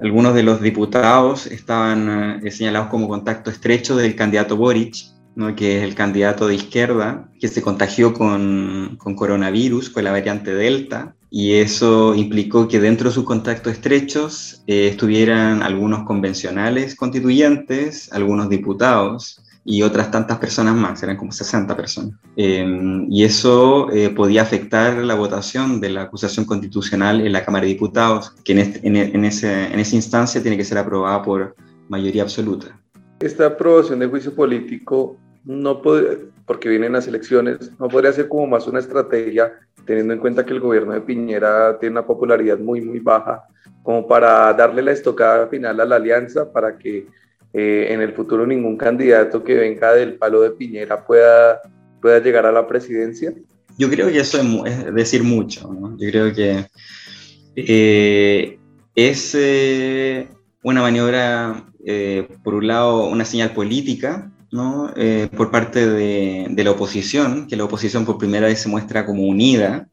algunos 0.00 0.34
de 0.34 0.42
los 0.42 0.60
diputados 0.60 1.46
estaban 1.46 2.40
señalados 2.50 2.88
como 2.88 3.08
contacto 3.08 3.50
estrecho 3.50 3.96
del 3.96 4.14
candidato 4.14 4.56
Boric, 4.56 5.13
que 5.56 5.78
es 5.78 5.82
el 5.82 5.94
candidato 5.94 6.46
de 6.46 6.54
izquierda, 6.54 7.28
que 7.40 7.48
se 7.48 7.62
contagió 7.62 8.14
con, 8.14 8.96
con, 8.98 9.14
coronavirus, 9.14 9.90
con 9.90 10.04
la 10.04 10.12
variante 10.12 10.54
Delta, 10.54 11.14
y 11.30 11.54
eso 11.54 12.14
implicó 12.14 12.68
que 12.68 12.78
dentro 12.78 13.08
de 13.08 13.14
sus 13.14 13.24
contactos 13.24 13.72
estrechos 13.72 14.62
eh, 14.68 14.86
estuvieran 14.86 15.62
algunos 15.64 16.04
convencionales 16.04 16.94
constituyentes, 16.94 18.12
algunos 18.12 18.48
diputados 18.48 19.42
y 19.64 19.82
otras 19.82 20.12
tantas 20.12 20.38
personas 20.38 20.76
más, 20.76 21.02
eran 21.02 21.16
como 21.16 21.32
60 21.32 21.74
personas. 21.74 22.14
Em, 22.36 23.10
y 23.10 23.24
eso 23.24 23.90
eh, 23.90 24.10
podía 24.10 24.42
afectar 24.42 24.98
la 24.98 25.14
votación 25.14 25.80
de 25.80 25.90
la 25.90 26.02
acusación 26.02 26.44
constitucional 26.44 27.26
en 27.26 27.32
la 27.32 27.44
Cámara 27.44 27.64
de 27.64 27.72
Diputados, 27.72 28.32
que 28.44 28.52
en, 28.52 28.58
este, 28.58 28.86
en, 28.86 28.94
en, 28.94 29.24
ese, 29.24 29.72
en 29.72 29.80
esa 29.80 29.96
instancia 29.96 30.40
tiene 30.40 30.56
que 30.56 30.64
ser 30.64 30.78
aprobada 30.78 31.20
por 31.22 31.56
mayoría 31.88 32.22
absoluta. 32.22 32.78
Esta 33.18 33.46
aprobación 33.46 33.98
de 33.98 34.06
juicio 34.06 34.34
político 34.34 35.18
no 35.44 35.82
puede, 35.82 36.28
porque 36.46 36.68
vienen 36.68 36.92
las 36.92 37.06
elecciones, 37.06 37.72
no 37.78 37.88
podría 37.88 38.12
ser 38.12 38.28
como 38.28 38.46
más 38.46 38.66
una 38.66 38.80
estrategia, 38.80 39.52
teniendo 39.84 40.14
en 40.14 40.20
cuenta 40.20 40.44
que 40.44 40.52
el 40.52 40.60
gobierno 40.60 40.92
de 40.92 41.02
Piñera 41.02 41.78
tiene 41.78 41.92
una 41.92 42.06
popularidad 42.06 42.58
muy, 42.58 42.80
muy 42.80 42.98
baja, 43.00 43.44
como 43.82 44.06
para 44.06 44.52
darle 44.54 44.82
la 44.82 44.92
estocada 44.92 45.46
final 45.48 45.78
a 45.80 45.84
la 45.84 45.96
alianza 45.96 46.50
para 46.50 46.78
que 46.78 47.06
eh, 47.52 47.86
en 47.90 48.00
el 48.00 48.12
futuro 48.14 48.46
ningún 48.46 48.76
candidato 48.76 49.44
que 49.44 49.54
venga 49.54 49.92
del 49.92 50.14
palo 50.14 50.40
de 50.40 50.50
Piñera 50.50 51.04
pueda, 51.04 51.60
pueda 52.00 52.18
llegar 52.20 52.46
a 52.46 52.52
la 52.52 52.66
presidencia? 52.66 53.34
Yo 53.76 53.90
creo 53.90 54.08
que 54.08 54.20
eso 54.20 54.40
es, 54.64 54.94
decir 54.94 55.22
mucho, 55.22 55.72
¿no? 55.72 55.96
Yo 55.98 56.10
creo 56.10 56.32
que 56.32 56.66
eh, 57.56 58.58
es 58.94 59.34
eh, 59.34 60.28
una 60.62 60.80
maniobra, 60.80 61.64
por 62.42 62.54
un 62.54 62.66
lado, 62.66 63.06
una 63.08 63.26
señal 63.26 63.50
política, 63.50 64.30
eh, 64.96 65.28
por 65.36 65.50
parte 65.50 65.88
de, 65.88 66.64
la 66.64 66.70
oposición, 66.70 67.46
que 67.46 67.56
la 67.56 67.64
oposición 67.64 68.04
por 68.04 68.18
primera 68.18 68.46
vez 68.46 68.60
se 68.60 68.68
muestra 68.68 69.04
como 69.04 69.24
unida, 69.24 69.88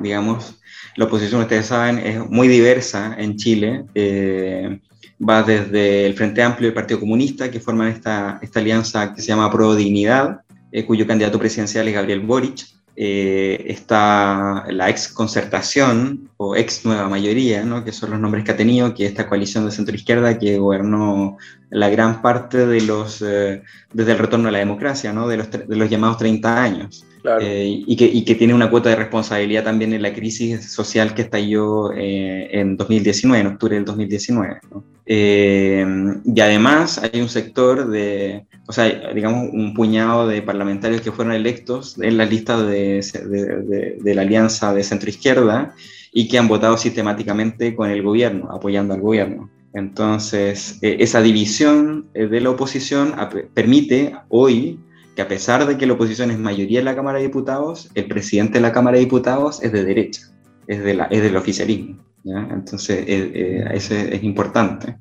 digamos. 0.00 0.58
La 0.96 1.04
oposición, 1.04 1.40
ustedes 1.40 1.66
saben, 1.66 1.98
es 1.98 2.18
muy 2.28 2.48
diversa 2.48 3.14
en 3.18 3.36
Chile. 3.36 3.84
Eh, 3.94 4.80
va 5.26 5.42
desde 5.42 6.06
el 6.06 6.14
Frente 6.14 6.42
Amplio 6.42 6.66
y 6.66 6.70
el 6.70 6.74
Partido 6.74 7.00
Comunista, 7.00 7.50
que 7.50 7.60
forman 7.60 7.88
esta, 7.88 8.38
esta 8.42 8.60
alianza 8.60 9.14
que 9.14 9.22
se 9.22 9.28
llama 9.28 9.50
Pro 9.50 9.74
Dignidad, 9.74 10.40
eh, 10.72 10.84
cuyo 10.84 11.06
candidato 11.06 11.38
presidencial 11.38 11.86
es 11.86 11.94
Gabriel 11.94 12.20
Boric, 12.20 12.66
eh, 12.96 13.64
está 13.68 14.64
la 14.68 14.90
ex 14.90 15.08
concertación 15.08 16.30
o 16.36 16.56
ex 16.56 16.84
nueva 16.84 17.08
mayoría, 17.08 17.64
¿no? 17.64 17.84
que 17.84 17.92
son 17.92 18.10
los 18.10 18.20
nombres 18.20 18.44
que 18.44 18.52
ha 18.52 18.56
tenido, 18.56 18.94
que 18.94 19.06
esta 19.06 19.28
coalición 19.28 19.64
de 19.64 19.70
centro 19.70 19.94
izquierda 19.94 20.38
que 20.38 20.58
gobernó 20.58 21.38
la 21.70 21.88
gran 21.88 22.20
parte 22.20 22.66
de 22.66 22.82
los, 22.82 23.22
eh, 23.22 23.62
desde 23.92 24.12
el 24.12 24.18
retorno 24.18 24.48
a 24.48 24.52
la 24.52 24.58
democracia, 24.58 25.12
¿no? 25.12 25.26
de, 25.28 25.38
los, 25.38 25.50
de 25.50 25.76
los 25.76 25.88
llamados 25.88 26.18
30 26.18 26.62
años. 26.62 27.06
Eh, 27.40 27.84
y, 27.86 27.96
que, 27.96 28.04
y, 28.04 28.24
que, 28.24 28.34
tiene 28.34 28.52
una 28.52 28.68
cuota 28.68 28.88
de 28.88 28.96
responsabilidad 28.96 29.62
también 29.62 29.92
en 29.92 30.02
la 30.02 30.12
crisis 30.12 30.72
social 30.72 31.14
que 31.14 31.22
estalló 31.22 31.92
eh, 31.92 32.48
en 32.50 32.76
2019, 32.76 33.40
en 33.40 33.46
octubre 33.46 33.76
del 33.76 33.84
2019. 33.84 34.60
Eh, 35.04 35.84
y 36.24 36.40
además 36.40 36.98
hay 36.98 37.20
un 37.20 37.28
sector 37.28 37.90
de, 37.90 38.46
o 38.68 38.72
sea, 38.72 39.12
digamos, 39.12 39.48
un 39.52 39.74
puñado 39.74 40.28
de 40.28 40.42
parlamentarios 40.42 41.00
que 41.00 41.12
fueron 41.12 41.34
electos 41.34 41.98
en 42.00 42.16
la 42.16 42.24
lista 42.24 42.62
de, 42.62 43.04
de, 43.26 43.98
de 44.00 44.14
la 44.14 44.22
alianza 44.22 44.72
de 44.72 44.84
centro-izquierda 44.84 45.74
y 46.12 46.28
que 46.28 46.38
han 46.38 46.48
votado 46.48 46.76
sistemáticamente 46.76 47.74
con 47.74 47.90
el 47.90 48.02
gobierno, 48.02 48.50
apoyando 48.52 48.94
al 48.94 49.00
gobierno. 49.00 49.50
Entonces, 49.74 50.78
esa 50.82 51.22
división 51.22 52.10
de 52.12 52.40
la 52.40 52.50
oposición 52.50 53.14
permite 53.54 54.14
hoy 54.28 54.78
que 55.16 55.22
a 55.22 55.28
pesar 55.28 55.66
de 55.66 55.78
que 55.78 55.86
la 55.86 55.94
oposición 55.94 56.30
es 56.30 56.38
mayoría 56.38 56.80
en 56.80 56.84
la 56.84 56.94
Cámara 56.94 57.18
de 57.18 57.24
Diputados, 57.24 57.90
el 57.94 58.06
presidente 58.06 58.54
de 58.54 58.60
la 58.60 58.72
Cámara 58.72 58.96
de 58.96 59.04
Diputados 59.04 59.62
es 59.62 59.72
de 59.72 59.84
derecha, 59.84 60.22
es, 60.66 60.82
de 60.82 60.94
la, 60.94 61.04
es 61.04 61.22
del 61.22 61.36
oficialismo. 61.36 62.04
Entonces, 62.24 63.04
eh, 63.06 63.32
eh, 63.34 63.64
eso 63.74 63.94
es, 63.94 64.22
importante. 64.22 64.96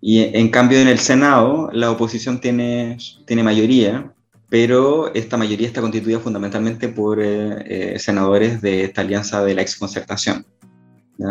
Y 0.00 0.20
en 0.36 0.50
cambio 0.50 0.78
en 0.78 0.88
el 0.88 0.98
Senado 0.98 1.70
la 1.72 1.90
oposición 1.90 2.40
tiene, 2.40 2.98
tiene 3.26 3.42
mayoría, 3.42 4.12
pero 4.48 5.12
esta 5.14 5.36
mayoría 5.36 5.66
está 5.66 5.80
constituida 5.80 6.20
fundamentalmente 6.20 6.88
por 6.88 7.18
eh, 7.20 7.98
senadores 7.98 8.60
de 8.60 8.84
esta 8.84 9.00
alianza 9.00 9.44
de 9.44 9.54
la 9.54 9.62
exconcertación. 9.62 10.44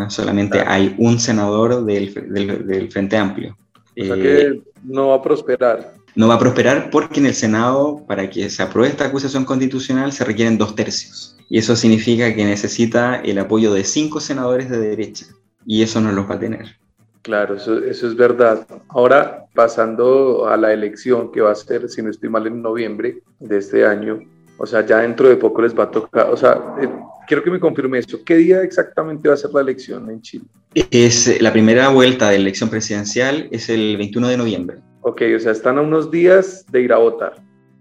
Solamente 0.10 0.62
hay 0.62 0.96
un 0.98 1.20
senador 1.20 1.86
del, 1.86 2.12
del, 2.14 2.66
del 2.66 2.92
Frente 2.92 3.18
Amplio. 3.18 3.56
O 3.98 4.04
sea 4.04 4.16
que 4.16 4.62
no 4.84 5.10
va 5.10 5.16
a 5.16 5.22
prosperar 5.22 5.94
no 6.16 6.30
va 6.30 6.36
a 6.36 6.40
prosperar 6.40 6.90
porque 6.90 7.20
en 7.20 7.26
el 7.28 7.36
Senado, 7.36 8.04
para 8.08 8.30
que 8.30 8.50
se 8.50 8.64
apruebe 8.64 8.90
esta 8.90 9.06
acusación 9.06 9.44
constitucional, 9.44 10.14
se 10.14 10.24
requieren 10.24 10.58
dos 10.58 10.74
tercios. 10.74 11.35
Y 11.50 11.58
eso 11.60 11.76
significa 11.76 12.34
que 12.34 12.46
necesita 12.46 13.18
el 13.18 13.38
apoyo 13.40 13.74
de 13.74 13.84
cinco 13.84 14.20
senadores 14.20 14.70
de 14.70 14.80
derecha. 14.80 15.28
Y 15.66 15.84
eso 15.84 16.02
no 16.02 16.12
los 16.12 16.30
va 16.30 16.36
a 16.36 16.40
tener. 16.40 16.78
Claro, 17.22 17.56
eso, 17.56 17.80
eso 17.80 18.08
es 18.08 18.16
verdad. 18.16 18.68
Ahora, 18.90 19.46
pasando 19.54 20.48
a 20.48 20.58
la 20.58 20.72
elección 20.74 21.32
que 21.32 21.42
va 21.42 21.52
a 21.52 21.56
ser, 21.56 21.90
si 21.90 22.02
no 22.02 22.10
estoy 22.10 22.30
mal, 22.30 22.46
en 22.46 22.62
noviembre 22.62 23.24
de 23.40 23.58
este 23.58 23.86
año, 23.86 24.20
o 24.58 24.66
sea, 24.66 24.86
ya 24.86 25.00
dentro 25.00 25.28
de 25.28 25.36
poco 25.36 25.62
les 25.62 25.78
va 25.78 25.86
a 25.86 25.92
tocar, 25.92 26.30
o 26.30 26.38
sea, 26.38 26.76
eh, 26.82 26.88
quiero 27.28 27.44
que 27.44 27.52
me 27.52 27.60
confirme 27.60 28.00
eso. 28.00 28.20
¿Qué 28.24 28.36
día 28.36 28.62
exactamente 28.62 29.28
va 29.28 29.34
a 29.34 29.38
ser 29.38 29.52
la 29.52 29.62
elección 29.62 30.10
en 30.10 30.22
Chile? 30.22 30.46
Es 30.74 31.42
la 31.42 31.52
primera 31.52 31.90
vuelta 31.90 32.30
de 32.30 32.36
elección 32.36 32.70
presidencial, 32.70 33.48
es 33.52 33.70
el 33.70 33.98
21 33.98 34.28
de 34.28 34.38
noviembre. 34.38 34.78
Ok, 35.02 35.22
o 35.36 35.40
sea, 35.40 35.52
están 35.52 35.78
a 35.78 35.82
unos 35.82 36.12
días 36.12 36.66
de 36.72 36.82
ir 36.82 36.94
a 36.94 36.98
votar. 36.98 37.36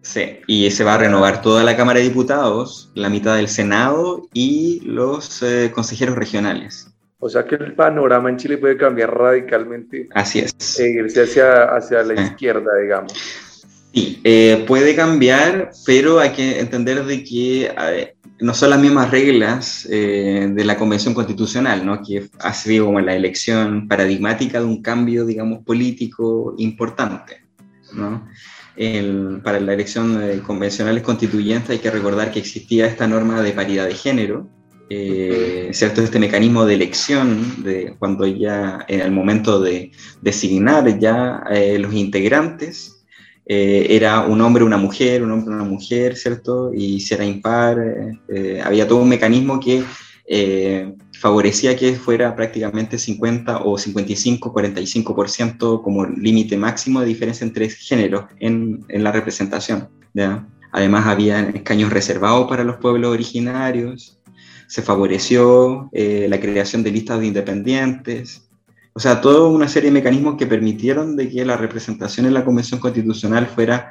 Sí, 0.05 0.41
y 0.47 0.71
se 0.71 0.85
va 0.85 0.95
a 0.95 0.99
renovar 0.99 1.41
toda 1.41 1.65
la 1.65 1.79
Cámara 1.79 1.99
de 1.99 2.05
Diputados, 2.05 2.93
la 2.95 3.09
mitad 3.09 3.37
del 3.37 3.49
Senado 3.49 4.29
y 4.35 4.81
los 4.85 5.43
eh, 5.43 5.73
consejeros 5.75 6.15
regionales. 6.15 6.95
O 7.19 7.31
sea 7.31 7.47
que 7.47 7.55
el 7.55 7.75
panorama 7.75 8.29
en 8.29 8.37
Chile 8.37 8.59
puede 8.59 8.77
cambiar 8.77 9.17
radicalmente. 9.17 10.09
Así 10.15 10.41
es. 10.41 10.79
E 10.79 10.91
irse 10.91 11.23
hacia, 11.23 11.65
hacia 11.75 12.03
la 12.03 12.23
izquierda, 12.23 12.71
digamos. 12.83 13.15
Sí, 13.95 14.21
eh, 14.25 14.63
puede 14.69 14.95
cambiar, 14.95 15.71
pero 15.87 16.21
hay 16.21 16.33
que 16.33 16.61
entender 16.61 17.03
de 17.07 17.25
que 17.25 17.73
no 18.41 18.53
son 18.53 18.71
las 18.71 18.81
mismas 18.81 19.11
reglas 19.11 19.89
eh, 19.91 20.51
de 20.53 20.65
la 20.67 20.77
Convención 20.77 21.15
Constitucional, 21.15 21.87
¿no? 21.87 22.03
que 22.03 22.29
ha 22.41 22.53
sido 22.53 22.85
como 22.87 23.01
la 23.01 23.17
elección 23.17 23.89
paradigmática 23.89 24.61
de 24.61 24.67
un 24.67 24.83
cambio, 24.83 25.25
digamos, 25.25 25.65
político 25.65 26.55
importante. 26.59 27.43
¿no? 27.95 28.29
Para 29.43 29.61
la 29.61 29.75
elección 29.75 30.19
de 30.19 30.41
convencionales 30.41 31.03
constituyentes 31.03 31.71
hay 31.71 31.79
que 31.79 31.91
recordar 31.91 32.31
que 32.33 32.41
existía 32.41 32.87
esta 32.87 33.07
norma 33.07 33.43
de 33.43 33.53
paridad 33.53 33.87
de 33.87 33.95
género, 33.95 34.49
eh, 34.91 35.71
¿cierto? 35.73 36.03
Este 36.03 36.19
mecanismo 36.19 36.65
de 36.67 36.75
elección, 36.75 37.63
de 37.63 37.95
cuando 37.99 38.27
ya 38.27 38.85
en 38.89 39.01
el 39.01 39.13
momento 39.13 39.61
de 39.61 39.93
designar 40.21 40.99
ya 40.99 41.45
eh, 41.51 41.79
los 41.79 41.95
integrantes, 41.95 42.95
eh, 43.47 43.87
era 43.91 44.23
un 44.23 44.41
hombre, 44.41 44.65
una 44.65 44.79
mujer, 44.79 45.23
un 45.23 45.31
hombre, 45.31 45.55
una 45.55 45.65
mujer, 45.65 46.17
¿cierto? 46.17 46.73
Y 46.73 47.01
si 47.01 47.13
era 47.15 47.25
impar, 47.25 47.79
eh, 47.79 48.19
eh, 48.29 48.63
había 48.65 48.89
todo 48.89 49.03
un 49.03 49.09
mecanismo 49.09 49.61
que 49.61 49.85
favorecía 51.19 51.77
que 51.77 51.95
fuera 51.95 52.35
prácticamente 52.35 52.99
50 52.99 53.63
o 53.65 53.79
55, 53.79 54.53
45% 54.53 55.83
como 55.83 56.07
límite 56.07 56.57
máximo 56.57 57.01
de 57.01 57.07
diferencia 57.07 57.47
entre 57.47 57.71
géneros 57.71 58.27
en, 58.41 58.85
en 58.89 59.05
la 59.05 59.13
representación. 59.13 59.89
¿ya? 60.13 60.47
Además, 60.73 61.07
había 61.07 61.41
escaños 61.41 61.93
reservados 61.93 62.49
para 62.49 62.65
los 62.65 62.77
pueblos 62.77 63.13
originarios, 63.13 64.19
se 64.67 64.83
favoreció 64.83 65.89
la 65.93 66.41
creación 66.41 66.83
de 66.83 66.91
listas 66.91 67.21
de 67.21 67.27
independientes, 67.27 68.45
o 68.97 69.01
sea, 69.01 69.21
toda 69.21 69.49
una 69.49 69.67
serie 69.67 69.91
de 69.91 69.95
mecanismos 69.95 70.37
que 70.37 70.47
permitieron 70.47 71.17
de 71.17 71.29
que 71.29 71.45
la 71.45 71.57
representación 71.57 72.27
en 72.27 72.35
la 72.35 72.45
Convención 72.45 72.79
Constitucional 72.79 73.47
fuera 73.47 73.91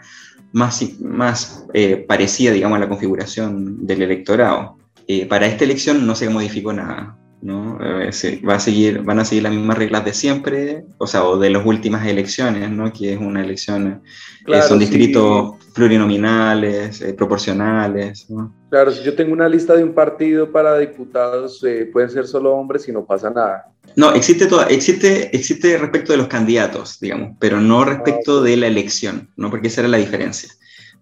más, 0.53 0.81
más 1.01 1.65
eh, 1.73 1.97
parecida, 2.07 2.51
digamos, 2.51 2.77
a 2.77 2.79
la 2.79 2.87
configuración 2.87 3.85
del 3.85 4.03
electorado. 4.03 4.77
Eh, 5.07 5.25
para 5.25 5.47
esta 5.47 5.63
elección 5.63 6.05
no 6.05 6.15
se 6.15 6.29
modificó 6.29 6.73
nada. 6.73 7.17
¿no? 7.41 7.77
Eh, 7.81 8.41
va 8.47 8.55
a 8.55 8.59
seguir, 8.59 9.01
van 9.01 9.19
a 9.19 9.25
seguir 9.25 9.43
las 9.43 9.51
mismas 9.51 9.77
reglas 9.77 10.05
de 10.05 10.13
siempre, 10.13 10.85
o 10.97 11.05
sea, 11.05 11.25
o 11.25 11.37
de 11.37 11.49
las 11.49 11.65
últimas 11.65 12.07
elecciones, 12.07 12.71
¿no? 12.71 12.93
que 12.93 13.13
es 13.13 13.19
una 13.19 13.43
elección, 13.43 14.01
son 14.65 14.79
distritos 14.79 15.55
plurinominales, 15.75 17.03
proporcionales. 17.17 18.29
¿no? 18.29 18.55
Claro, 18.69 18.91
si 18.93 19.03
yo 19.03 19.13
tengo 19.13 19.33
una 19.33 19.49
lista 19.49 19.75
de 19.75 19.83
un 19.83 19.93
partido 19.93 20.49
para 20.53 20.77
diputados, 20.77 21.61
pueden 21.91 22.09
ser 22.09 22.27
solo 22.27 22.53
hombres 22.53 22.87
y 22.87 22.93
no 22.93 23.05
pasa 23.05 23.29
nada. 23.29 23.73
No, 23.95 24.13
existe, 24.13 24.47
toda, 24.47 24.67
existe, 24.67 25.35
existe 25.35 25.77
respecto 25.77 26.13
de 26.13 26.17
los 26.17 26.27
candidatos, 26.27 26.99
digamos, 26.99 27.35
pero 27.39 27.59
no 27.59 27.83
respecto 27.83 28.41
de 28.41 28.57
la 28.57 28.67
elección, 28.67 29.29
¿no? 29.35 29.49
Porque 29.49 29.67
esa 29.67 29.81
era 29.81 29.89
la 29.89 29.97
diferencia, 29.97 30.49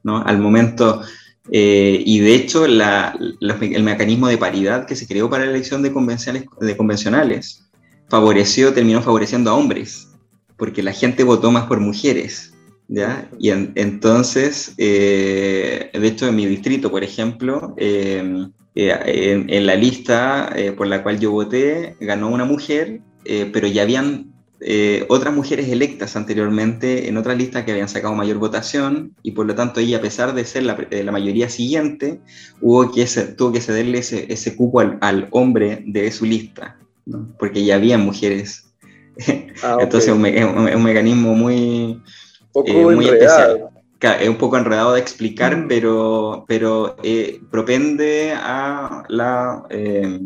¿no? 0.04 0.24
Al 0.26 0.40
momento, 0.40 1.02
eh, 1.50 2.04
y 2.06 2.20
de 2.20 2.36
hecho 2.36 2.66
el 2.66 3.84
mecanismo 3.84 4.28
de 4.28 4.38
paridad 4.38 4.86
que 4.86 4.96
se 4.96 5.08
creó 5.08 5.30
para 5.30 5.46
la 5.46 5.52
elección 5.52 5.82
de 5.82 5.92
convencionales, 5.92 6.48
de 6.60 6.78
convencionales 6.78 7.72
favoreció, 8.10 8.74
terminó 8.74 9.02
favoreciendo 9.02 9.50
a 9.50 9.56
hombres, 9.56 10.10
porque 10.58 10.84
la 10.84 10.92
gente 10.92 11.24
votó 11.24 11.50
más 11.50 11.66
por 11.66 11.80
mujeres, 11.80 12.54
¿ya? 12.90 13.30
Y 13.40 13.50
entonces, 13.50 14.76
eh, 14.78 15.90
de 15.94 16.08
hecho 16.08 16.28
en 16.28 16.36
mi 16.36 16.46
distrito, 16.46 16.92
por 16.92 17.04
ejemplo, 17.04 17.74
eh, 17.78 18.48
eh, 18.76 19.46
en, 19.48 19.66
la 19.66 19.76
lista 19.76 20.54
por 20.78 20.88
la 20.88 21.04
cual 21.04 21.20
yo 21.20 21.32
voté 21.32 21.96
ganó 22.02 22.30
una 22.30 22.46
mujer, 22.46 23.00
pero 23.24 23.68
ya 23.68 23.84
habían 23.84 24.31
otras 25.08 25.34
mujeres 25.34 25.70
electas 25.70 26.16
anteriormente 26.16 27.08
en 27.08 27.18
otras 27.18 27.38
listas 27.38 27.64
que 27.64 27.72
habían 27.72 27.90
sacado 27.90 28.14
mayor 28.14 28.38
votación 28.38 29.16
y 29.24 29.32
por 29.32 29.48
lo 29.48 29.56
tanto 29.56 29.80
ella, 29.80 29.98
a 29.98 30.02
pesar 30.02 30.36
de 30.36 30.46
ser 30.46 30.64
la, 30.64 30.78
la 30.90 31.12
mayoría 31.12 31.50
siguiente, 31.50 32.20
hubo 32.62 32.92
que 32.92 33.06
tuvo 33.38 33.52
que 33.52 33.62
cederle 33.62 34.00
ese, 34.00 34.32
ese 34.32 34.56
cupo 34.56 34.80
al, 34.80 35.28
hombre 35.32 35.84
de 35.86 36.12
su 36.12 36.26
lista, 36.26 36.78
porque 37.40 37.66
ya 37.66 37.76
había 37.76 37.98
mujeres. 37.98 38.72
Ah, 39.64 39.78
Entonces 39.82 40.10
es 40.10 40.16
un, 40.16 40.22
mecanismo 40.84 41.34
muy, 41.34 42.02
muy 42.54 43.06
especial 43.06 43.72
es 44.02 44.30
un 44.30 44.38
poco 44.38 44.58
enredado 44.58 44.94
de 44.94 45.00
explicar, 45.00 45.56
mm. 45.56 45.68
pero, 45.68 46.46
pero 46.48 46.96
eh, 47.04 47.40
propende 47.52 48.34
a 48.36 49.04
la, 49.08 49.64
eh, 49.70 50.20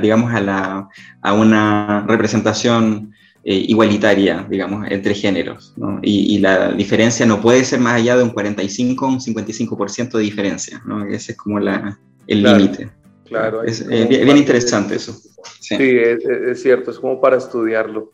digamos, 0.00 0.32
a, 0.32 0.40
la, 0.40 0.88
a 1.22 1.32
una 1.32 2.04
representación 2.06 3.11
eh, 3.44 3.64
igualitaria, 3.68 4.46
digamos, 4.48 4.86
entre 4.90 5.14
géneros. 5.14 5.74
Y, 6.02 6.38
la 6.38 6.72
diferencia 6.72 7.26
no 7.26 7.40
puede 7.40 7.64
ser 7.64 7.80
más 7.80 7.94
allá 7.94 8.16
de 8.16 8.22
un 8.22 8.30
45 8.30 9.04
o 9.04 9.08
un 9.08 9.20
55% 9.20 10.12
de 10.12 10.22
diferencia. 10.22 10.82
¿no? 10.84 11.04
Ese 11.06 11.32
es 11.32 11.38
como 11.38 11.58
la, 11.58 11.98
el 12.26 12.42
límite. 12.42 12.90
Claro. 13.24 13.62
Es 13.62 13.86
bien, 13.86 14.36
interesante 14.36 14.96
eso. 14.96 15.12
Sí, 15.60 15.76
es, 15.78 16.24
es, 16.24 16.62
cierto, 16.62 16.90
es 16.90 16.98
como 16.98 17.20
para 17.20 17.36
estudiarlo. 17.36 18.12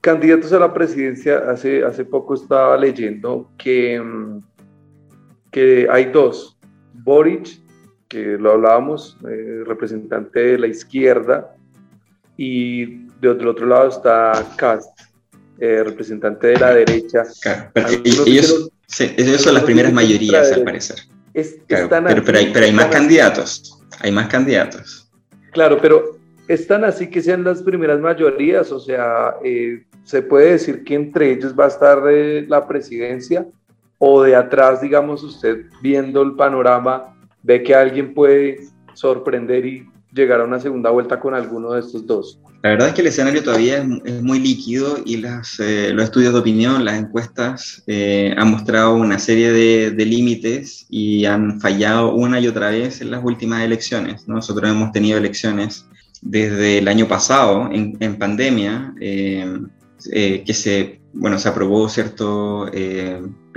Candidatos 0.00 0.52
a 0.52 0.60
la 0.60 0.72
presidencia, 0.72 1.38
hace, 1.50 1.84
hace 1.84 2.04
poco 2.04 2.34
estaba 2.34 2.76
leyendo 2.76 3.50
que, 3.58 4.00
mm, 4.00 4.42
que 5.50 5.88
hay 5.90 6.06
dos. 6.06 6.56
Boric, 6.92 7.60
que 8.08 8.38
lo 8.38 8.52
hablábamos, 8.52 9.18
eh, 9.28 9.62
representante 9.66 10.38
de 10.38 10.58
la 10.58 10.66
izquierda, 10.68 11.54
y 12.36 13.07
de 13.20 13.28
otro, 13.28 13.50
otro 13.50 13.66
lado 13.66 13.88
está 13.88 14.44
Cast, 14.56 14.88
eh, 15.58 15.82
representante 15.84 16.48
de 16.48 16.58
la 16.58 16.74
derecha. 16.74 17.24
ellos, 18.04 18.70
son 18.86 19.54
las 19.54 19.64
primeras 19.64 19.92
mayorías, 19.92 20.52
al 20.52 20.62
parecer. 20.64 20.98
pero, 21.66 21.88
pero, 22.24 22.38
hay, 22.38 22.52
pero 22.52 22.66
hay 22.66 22.72
más 22.72 22.86
candidatos, 22.86 23.78
hay 24.00 24.12
más 24.12 24.28
candidatos. 24.28 25.10
Claro, 25.52 25.78
pero 25.80 26.18
están 26.48 26.84
así 26.84 27.10
que 27.10 27.20
sean 27.20 27.44
las 27.44 27.62
primeras 27.62 28.00
mayorías, 28.00 28.72
o 28.72 28.80
sea, 28.80 29.34
eh, 29.44 29.84
se 30.04 30.22
puede 30.22 30.52
decir 30.52 30.84
que 30.84 30.94
entre 30.94 31.32
ellos 31.32 31.54
va 31.58 31.66
a 31.66 31.68
estar 31.68 32.02
eh, 32.10 32.46
la 32.48 32.66
presidencia 32.66 33.46
o 33.98 34.22
de 34.22 34.34
atrás, 34.34 34.80
digamos, 34.80 35.22
usted 35.22 35.66
viendo 35.82 36.22
el 36.22 36.36
panorama, 36.36 37.14
ve 37.42 37.62
que 37.62 37.74
alguien 37.74 38.14
puede 38.14 38.60
sorprender 38.94 39.66
y 39.66 39.90
llegar 40.12 40.40
a 40.40 40.44
una 40.44 40.60
segunda 40.60 40.90
vuelta 40.90 41.20
con 41.20 41.34
alguno 41.34 41.72
de 41.72 41.80
estos 41.80 42.06
dos. 42.06 42.40
La 42.62 42.70
verdad 42.70 42.88
es 42.88 42.94
que 42.94 43.02
el 43.02 43.06
escenario 43.06 43.42
todavía 43.42 43.86
es, 44.04 44.22
muy 44.22 44.40
líquido 44.40 44.98
y 45.04 45.14
eh, 45.24 45.92
los 45.92 46.04
estudios 46.04 46.32
de 46.32 46.38
opinión, 46.38 46.84
las 46.84 46.98
encuestas 46.98 47.82
eh, 47.86 48.34
han 48.36 48.50
mostrado 48.50 48.94
una 48.94 49.18
serie 49.18 49.52
de, 49.52 50.06
límites 50.06 50.86
y 50.88 51.24
han 51.24 51.60
fallado 51.60 52.14
una 52.14 52.40
y 52.40 52.48
otra 52.48 52.70
vez 52.70 53.00
en 53.00 53.10
las 53.10 53.22
últimas 53.22 53.62
elecciones. 53.62 54.26
Nosotros 54.26 54.70
hemos 54.70 54.90
tenido 54.92 55.18
elecciones 55.18 55.86
desde 56.22 56.78
el 56.78 56.88
año 56.88 57.06
pasado, 57.06 57.70
en, 57.70 57.96
en 58.00 58.18
pandemia, 58.18 58.94
eh, 59.00 59.62
que 60.44 60.54
se 60.54 60.98
bueno, 61.12 61.38
se 61.38 61.48
aprobó, 61.48 61.88
¿cierto? 61.88 62.70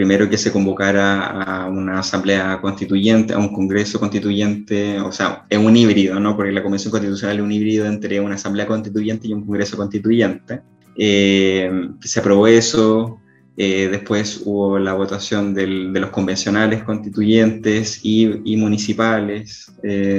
Eh, 0.01 0.05
primero 0.05 0.27
que 0.29 0.37
se 0.37 0.51
convocara 0.51 1.27
a 1.27 1.69
una 1.69 1.99
asamblea 1.99 2.59
constituyente, 2.59 3.33
a 3.33 3.37
un 3.37 3.53
congreso 3.53 3.99
constituyente, 3.99 4.99
o 4.99 5.11
sea, 5.11 5.45
es 5.49 5.59
un 5.59 5.75
híbrido, 5.77 6.19
¿no? 6.19 6.35
Porque 6.35 6.51
la 6.51 6.63
convención 6.63 6.91
constitucional 6.91 7.37
es 7.37 7.43
un 7.43 7.51
híbrido 7.51 7.85
entre 7.85 8.19
una 8.19 8.35
asamblea 8.35 8.65
constituyente 8.65 9.27
y 9.27 9.33
un 9.33 9.45
congreso 9.45 9.77
constituyente. 9.77 10.61
Eh, 10.95 11.71
se 12.01 12.19
aprobó 12.19 12.47
eso, 12.47 13.19
eh, 13.57 13.89
después 13.91 14.41
hubo 14.45 14.79
la 14.79 14.93
votación 14.93 15.53
de 15.53 15.67
los 15.67 16.09
convencionales 16.09 16.83
constituyentes 16.83 17.99
y, 18.03 18.41
y 18.43 18.57
municipales. 18.57 19.71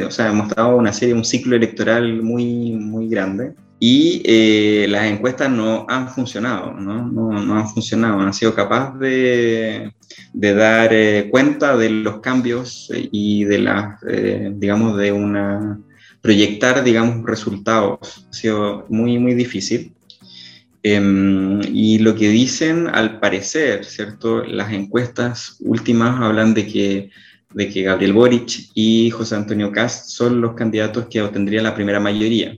o 0.07 0.11
sea, 0.11 0.29
hemos 0.31 0.49
estado 0.49 0.77
una 0.77 0.93
serie, 0.93 1.15
un 1.15 1.25
ciclo 1.25 1.57
electoral 1.57 2.23
muy, 2.23 2.73
muy 2.73 3.09
grande 3.09 3.55
y 3.85 4.23
eh, 4.25 4.87
las 4.89 5.07
encuestas 5.07 5.51
no 5.51 5.87
han 5.89 6.09
funcionado, 6.09 6.73
¿no? 6.73 7.05
No, 7.05 7.33
no 7.45 7.59
han 7.59 7.69
funcionado, 7.69 8.17
no 8.17 8.27
han 8.27 8.33
sido 8.33 8.55
capaces 8.55 9.01
de, 9.01 9.93
de 10.33 10.55
dar 10.55 10.91
eh, 10.93 11.27
cuenta 11.29 11.77
de 11.77 11.91
los 11.91 12.21
cambios 12.21 12.89
y 12.95 13.43
de 13.43 13.59
las, 13.59 14.01
eh, 14.09 14.53
digamos, 14.55 14.97
de 14.97 15.11
una, 15.11 15.81
proyectar, 16.21 16.85
digamos, 16.85 17.27
resultados. 17.27 18.25
Ha 18.31 18.33
sido 18.33 18.87
muy, 18.89 19.19
muy 19.19 19.35
difícil. 19.35 19.93
Em, 20.85 21.61
y 21.65 21.99
lo 21.99 22.15
que 22.15 22.29
dicen, 22.29 22.87
al 22.87 23.19
parecer, 23.19 23.85
¿cierto? 23.85 24.45
Las 24.45 24.73
encuestas 24.73 25.57
últimas 25.59 26.21
hablan 26.21 26.55
de 26.55 26.69
que, 26.69 27.11
de 27.53 27.69
que 27.69 27.83
Gabriel 27.83 28.13
Boric 28.13 28.71
y 28.77 29.11
José 29.11 29.35
Antonio 29.35 29.73
Cast 29.73 30.11
son 30.11 30.41
los 30.41 30.55
candidatos 30.55 31.07
que 31.11 31.21
obtendrían 31.21 31.65
la 31.65 31.75
primera 31.75 31.99
mayoría. 31.99 32.57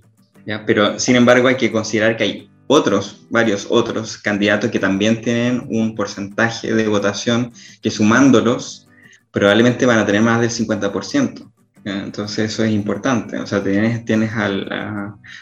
Pero 0.67 0.99
sin 0.99 1.17
embargo 1.17 1.49
hay 1.49 1.57
que 1.57 1.73
considerar 1.73 2.17
que 2.17 2.25
hay 2.25 2.51
otros, 2.67 3.27
varios 3.31 3.67
otros 3.71 4.19
candidatos 4.19 4.71
que 4.71 4.79
también 4.79 5.21
tienen 5.21 5.67
un 5.69 5.95
porcentaje 5.95 6.73
de 6.73 6.89
votación 6.89 7.53
que 7.83 7.91
sumándolos 7.91 8.89
probablemente 9.31 9.87
van 9.87 9.99
a 9.99 10.07
tener 10.07 10.23
más 10.23 10.41
del 10.41 10.51
50%. 10.51 11.51
Entonces 11.85 12.53
eso 12.53 12.65
es 12.65 12.73
importante. 12.73 13.37
O 13.39 13.47
sea, 13.47 13.63
tienes, 13.63 14.05
tienes 14.05 14.33
al, 14.33 14.73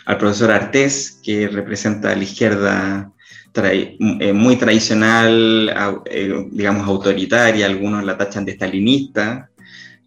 al 0.07 0.19
profesor 0.19 0.51
Artés, 0.51 1.21
que 1.23 1.47
representa 1.49 2.11
a 2.11 2.17
la 2.17 2.23
izquierda 2.23 3.13
eh, 3.55 4.33
muy 4.33 4.57
tradicional, 4.57 6.03
eh, 6.07 6.47
digamos 6.51 6.89
autoritaria, 6.89 7.67
algunos 7.67 8.03
la 8.03 8.17
tachan 8.17 8.47
de 8.47 8.53
stalinista, 8.53 9.51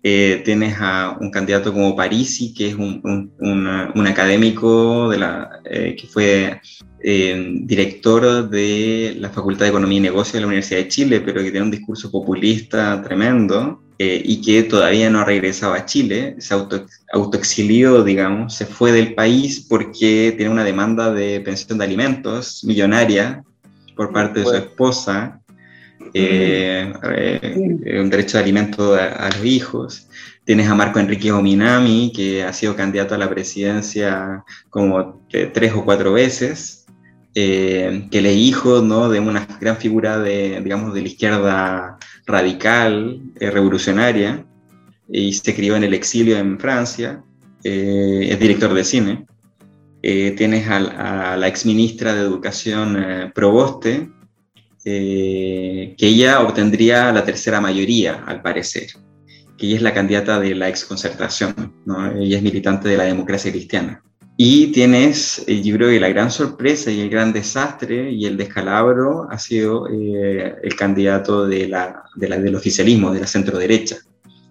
eh, 0.08 0.44
tienes 0.46 0.78
a 0.80 1.18
un 1.20 1.32
candidato 1.32 1.74
como 1.74 1.96
Parisi, 1.96 2.54
que 2.54 2.68
es 2.68 2.76
un, 2.76 3.02
un, 3.40 4.08
académico 4.08 5.10
de 5.10 5.18
la, 5.18 5.50
eh, 5.66 5.96
que 6.00 6.06
fue 6.06 6.62
eh, 7.04 7.54
director 7.64 8.48
de 8.48 9.16
la 9.20 9.32
Facultad 9.32 9.66
de 9.66 9.70
Economía 9.70 9.98
y 9.98 10.02
Negocios 10.02 10.34
de 10.34 10.42
la 10.42 10.46
Universidad 10.46 10.82
de 10.82 10.90
Chile, 10.90 11.22
pero 11.22 11.42
que 11.42 11.50
tiene 11.50 11.66
un 11.66 11.72
discurso 11.72 12.12
populista 12.12 13.02
tremendo 13.02 13.82
y 13.98 14.42
que 14.42 14.62
todavía 14.62 15.10
no 15.10 15.22
ha 15.22 15.26
regresado 15.26 15.74
a 15.74 15.86
Chile, 15.88 16.36
se 16.38 16.54
auto, 16.54 16.86
autoexilió, 17.12 18.04
digamos, 18.04 18.54
se 18.54 18.68
fue 18.68 18.92
del 18.92 19.16
país 19.16 19.66
porque 19.68 20.36
tiene 20.38 20.52
una 20.52 20.64
demanda 20.64 21.12
de 21.12 21.40
pensión 21.40 21.80
de 21.80 21.86
alimentos 21.86 22.64
millonaria 22.64 23.44
por 23.96 24.14
parte 24.14 24.42
de 24.42 24.46
su 24.46 24.54
esposa 24.54 25.42
eh, 26.18 26.94
eh, 27.04 28.00
un 28.00 28.10
derecho 28.10 28.38
de 28.38 28.44
alimento 28.44 28.96
a, 28.96 29.30
los 29.36 29.44
hijos. 29.44 30.08
Tienes 30.46 30.70
a 30.70 30.74
Marco 30.74 30.98
Enrique 30.98 31.30
Ominami, 31.30 32.14
que 32.16 32.42
ha 32.42 32.54
sido 32.54 32.74
candidato 32.74 33.16
a 33.16 33.18
la 33.18 33.30
presidencia 33.30 34.46
como 34.70 35.28
tres 35.30 35.74
o 35.74 35.84
cuatro 35.84 36.14
veces, 36.14 36.86
eh, 37.34 38.08
que 38.10 38.20
es 38.20 38.38
hijo 38.38 38.82
¿no? 38.82 39.10
de 39.10 39.20
una 39.20 39.46
gran 39.60 39.76
figura 39.76 40.18
de, 40.18 40.62
digamos, 40.62 40.94
de 40.94 41.02
la 41.02 41.08
izquierda 41.08 41.98
radical, 42.26 43.20
revolucionaria, 43.36 44.46
y 45.10 45.34
se 45.34 45.54
crió 45.54 45.76
en 45.76 45.84
el 45.84 45.94
exilio 45.94 46.38
en 46.38 46.58
Francia, 46.58 47.24
es 47.62 48.40
director 48.40 48.74
de 48.74 48.84
cine. 48.86 49.26
tienes 50.02 50.68
a, 50.70 51.34
a, 51.34 51.38
la 51.38 51.48
exministra 51.50 52.14
de 52.14 52.22
Educación 52.22 53.32
Proboste, 53.34 54.15
eh, 54.88 55.96
que 55.98 56.08
ella 56.08 56.42
obtendría 56.42 57.12
la 57.12 57.26
tercera 57.26 57.60
mayoría, 57.60 58.24
al 58.28 58.44
parecer, 58.44 58.90
que 59.58 59.66
ella 59.66 59.78
es 59.78 59.82
la 59.82 59.96
candidata 59.96 60.40
de 60.40 60.54
la 60.54 60.70
exconcertación, 60.70 61.74
¿no? 61.86 62.12
ella 62.12 62.38
es 62.38 62.44
militante 62.44 62.90
de 62.90 62.98
la 62.98 63.06
democracia 63.06 63.52
cristiana. 63.52 64.04
Y 64.38 64.68
tienes, 64.68 65.44
eh, 65.48 65.64
yo 65.64 65.76
creo 65.78 65.90
que 65.90 66.00
la 66.00 66.10
gran 66.10 66.30
sorpresa 66.30 66.92
y 66.92 67.02
el 67.02 67.10
gran 67.10 67.34
desastre 67.34 68.12
y 68.12 68.26
el 68.26 68.38
descalabro 68.38 69.28
ha 69.32 69.40
sido 69.40 69.88
eh, 69.90 70.56
el 70.62 70.76
candidato 70.76 71.48
de 71.48 71.68
la, 71.68 72.04
de 72.16 72.30
la, 72.30 72.38
del 72.38 72.56
oficialismo, 72.56 73.12
de 73.12 73.22
la 73.22 73.28
centro 73.28 73.58
derecha, 73.58 73.96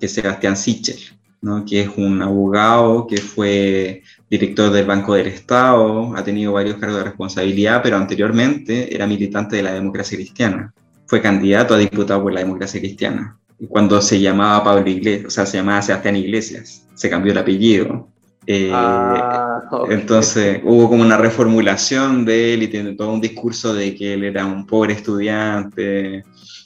que 0.01 0.07
es 0.07 0.13
Sebastián 0.13 0.57
Sichel, 0.57 0.99
¿no? 1.43 1.65
que 1.65 1.83
es 1.83 1.91
un 1.97 2.21
abogado 2.23 3.07
que 3.07 3.19
fue 3.19 4.03
director 4.31 4.71
del 4.71 4.87
Banco 4.87 5.15
del 5.15 5.27
Estado, 5.29 6.15
ha 6.17 6.25
tenido 6.25 6.53
varios 6.53 6.77
cargos 6.79 6.99
de 6.99 7.05
responsabilidad, 7.05 7.81
pero 7.83 7.97
anteriormente 7.97 8.95
era 8.95 9.07
militante 9.07 9.57
de 9.57 9.63
la 9.63 9.73
democracia 9.73 10.17
cristiana. 10.17 10.73
Fue 11.07 11.21
candidato 11.21 11.75
a 11.75 11.79
diputado 11.79 12.23
por 12.23 12.33
la 12.33 12.41
democracia 12.41 12.81
cristiana. 12.81 13.39
Cuando 13.69 14.01
se 14.01 14.21
llamaba 14.21 14.65
Pablo 14.65 14.89
Iglesias, 14.89 15.27
o 15.27 15.31
sea, 15.31 15.47
se 15.47 15.59
llamaba 15.59 15.83
Sebastián 15.83 16.17
Iglesias, 16.17 16.87
se 16.95 17.11
cambió 17.11 17.33
el 17.33 17.39
apellido. 17.39 18.09
Eh, 18.47 18.71
ah, 18.75 19.61
entonces 19.89 20.61
hubo 20.65 20.89
como 20.89 21.03
una 21.03 21.17
reformulación 21.17 22.27
de 22.27 22.55
él 22.55 22.65
y 22.65 22.69
tiene 22.69 22.95
todo 22.95 23.13
un 23.13 23.21
discurso 23.21 23.73
de 23.73 23.95
que 23.95 24.15
él 24.15 24.25
era 24.25 24.45
un 24.45 24.67
pobre 24.67 24.93
estudiante, 24.93 26.25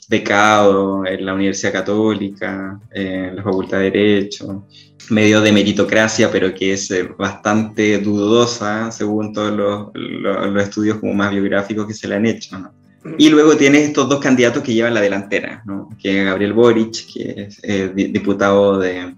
becado 0.09 1.05
en 1.05 1.25
la 1.25 1.33
Universidad 1.35 1.71
Católica, 1.71 2.79
en 2.91 3.35
la 3.35 3.43
Facultad 3.43 3.77
de 3.77 3.91
Derecho, 3.91 4.65
medio 5.09 5.41
de 5.41 5.51
meritocracia, 5.51 6.31
pero 6.31 6.53
que 6.53 6.73
es 6.73 6.91
eh, 6.91 7.09
bastante 7.17 7.97
dudosa 7.99 8.91
según 8.91 9.33
todos 9.33 9.51
los, 9.51 10.63
estudios 10.63 10.97
como 10.99 11.13
más 11.13 11.31
biográficos 11.31 11.87
que 11.87 11.93
se 11.93 12.07
le 12.07 12.15
han 12.15 12.25
hecho. 12.25 12.71
Y 13.17 13.29
luego 13.29 13.55
tienes 13.55 13.87
estos 13.87 14.09
dos 14.09 14.19
candidatos 14.19 14.61
que 14.61 14.73
llevan 14.73 14.93
la 14.93 15.01
delantera, 15.01 15.63
que 15.97 16.25
Gabriel 16.25 16.53
Boric, 16.53 17.13
que 17.13 17.47
es 17.47 17.59
eh, 17.63 17.91
diputado 17.95 18.77
de, 18.77 19.15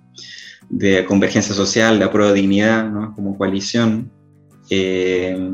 de, 0.70 1.04
Convergencia 1.04 1.56
Social, 1.56 1.98
de 1.98 2.06
Aprueba 2.06 2.32
Dignidad, 2.32 2.90
como 3.16 3.38
coalición, 3.38 4.12
eh, 4.70 5.50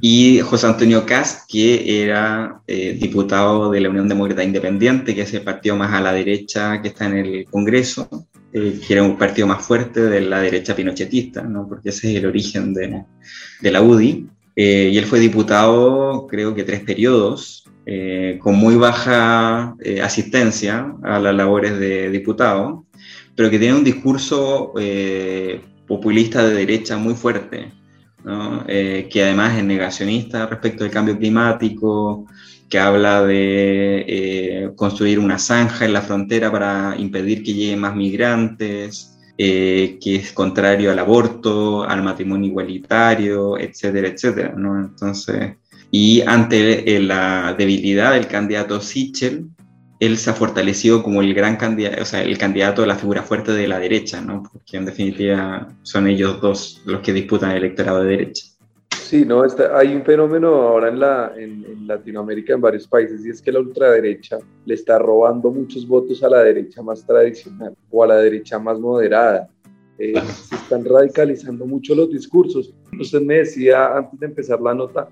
y 0.00 0.40
José 0.40 0.68
Antonio 0.68 1.04
Cast, 1.04 1.48
que 1.48 2.02
era 2.02 2.60
diputado 2.66 3.70
de 3.70 3.80
la 3.80 3.90
Unión 3.90 4.08
Demócrata 4.08 4.42
Independiente, 4.42 5.14
que 5.14 5.22
es 5.22 5.34
el 5.34 5.42
partido 5.42 5.76
más 5.76 5.92
a 5.92 6.00
la 6.00 6.12
derecha 6.12 6.80
que 6.80 6.88
está 6.88 7.06
en 7.06 7.18
el 7.18 7.44
Congreso, 7.44 8.26
eh, 8.54 8.80
que 8.86 8.92
era 8.92 9.02
un 9.02 9.16
partido 9.16 9.46
más 9.46 9.64
fuerte 9.64 10.02
de 10.02 10.20
la 10.20 10.40
derecha 10.42 10.76
pinochetista, 10.76 11.40
¿no? 11.42 11.66
porque 11.66 11.88
ese 11.88 12.10
es 12.10 12.18
el 12.18 12.26
origen 12.26 12.74
de, 12.74 13.04
de 13.60 13.70
la 13.70 13.80
UDI. 13.80 14.26
Eh, 14.54 14.90
y 14.92 14.98
él 14.98 15.06
fue 15.06 15.20
diputado, 15.20 16.26
creo 16.26 16.54
que 16.54 16.64
tres 16.64 16.80
periodos, 16.80 17.64
eh, 17.86 18.38
con 18.42 18.56
muy 18.56 18.76
baja 18.76 19.74
asistencia 20.02 20.94
a 21.02 21.18
las 21.18 21.34
labores 21.34 21.78
de 21.78 22.10
diputado, 22.10 22.84
pero 23.34 23.48
que 23.48 23.58
tiene 23.58 23.74
un 23.74 23.84
discurso 23.84 24.74
populista 25.86 26.46
de 26.46 26.54
derecha 26.54 26.98
muy 26.98 27.14
fuerte, 27.14 27.72
¿no? 28.22 28.66
que 28.66 29.22
además 29.22 29.56
es 29.56 29.64
negacionista 29.64 30.46
respecto 30.46 30.84
del 30.84 30.92
cambio 30.92 31.18
climático, 31.18 32.26
que 32.72 32.78
habla 32.78 33.22
de 33.22 34.02
eh, 34.08 34.70
construir 34.74 35.18
una 35.18 35.38
zanja 35.38 35.84
en 35.84 35.92
la 35.92 36.00
frontera 36.00 36.50
para 36.50 36.96
impedir 36.96 37.42
que 37.42 37.52
lleguen 37.52 37.80
más 37.80 37.94
migrantes, 37.94 39.18
eh, 39.36 39.98
que 40.00 40.16
es 40.16 40.32
contrario 40.32 40.90
al 40.90 40.98
aborto, 40.98 41.84
al 41.84 42.02
matrimonio 42.02 42.48
igualitario, 42.48 43.58
etcétera, 43.58 44.08
etcétera. 44.08 44.54
¿no? 44.56 44.80
Entonces, 44.80 45.56
y 45.90 46.22
ante 46.22 46.96
eh, 46.96 47.00
la 47.00 47.54
debilidad 47.58 48.14
del 48.14 48.26
candidato 48.26 48.80
Sichel, 48.80 49.50
él 50.00 50.16
se 50.16 50.30
ha 50.30 50.32
fortalecido 50.32 51.02
como 51.02 51.20
el 51.20 51.34
gran 51.34 51.56
candidato, 51.56 52.00
o 52.00 52.06
sea, 52.06 52.22
el 52.22 52.38
candidato, 52.38 52.86
la 52.86 52.96
figura 52.96 53.22
fuerte 53.22 53.52
de 53.52 53.68
la 53.68 53.80
derecha, 53.80 54.22
¿no? 54.22 54.44
Porque 54.50 54.78
en 54.78 54.86
definitiva 54.86 55.68
son 55.82 56.08
ellos 56.08 56.40
dos 56.40 56.80
los 56.86 57.02
que 57.02 57.12
disputan 57.12 57.50
el 57.50 57.58
electorado 57.58 58.02
de 58.02 58.08
derecha. 58.12 58.46
Sí, 59.12 59.26
no, 59.26 59.44
está, 59.44 59.76
hay 59.76 59.94
un 59.94 60.02
fenómeno 60.04 60.48
ahora 60.48 60.88
en, 60.88 60.98
la, 60.98 61.34
en, 61.36 61.86
Latinoamérica, 61.86 62.54
en 62.54 62.62
varios 62.62 62.88
países, 62.88 63.26
y 63.26 63.28
es 63.28 63.42
que 63.42 63.52
la 63.52 63.60
ultraderecha 63.60 64.38
le 64.64 64.72
está 64.72 64.98
robando 64.98 65.50
muchos 65.50 65.86
votos 65.86 66.24
a 66.24 66.30
la 66.30 66.38
derecha 66.38 66.82
más 66.82 67.04
tradicional 67.04 67.76
o 67.90 68.02
a 68.02 68.06
la 68.06 68.16
derecha 68.16 68.58
más 68.58 68.80
moderada. 68.80 69.50
Eh, 69.98 70.14
se 70.48 70.54
están 70.54 70.86
radicalizando 70.86 71.66
mucho 71.66 71.94
los 71.94 72.08
discursos. 72.10 72.72
Usted 72.98 73.20
me 73.20 73.34
decía 73.34 73.98
antes 73.98 74.18
de 74.18 74.24
empezar 74.24 74.62
la 74.62 74.72
nota 74.72 75.10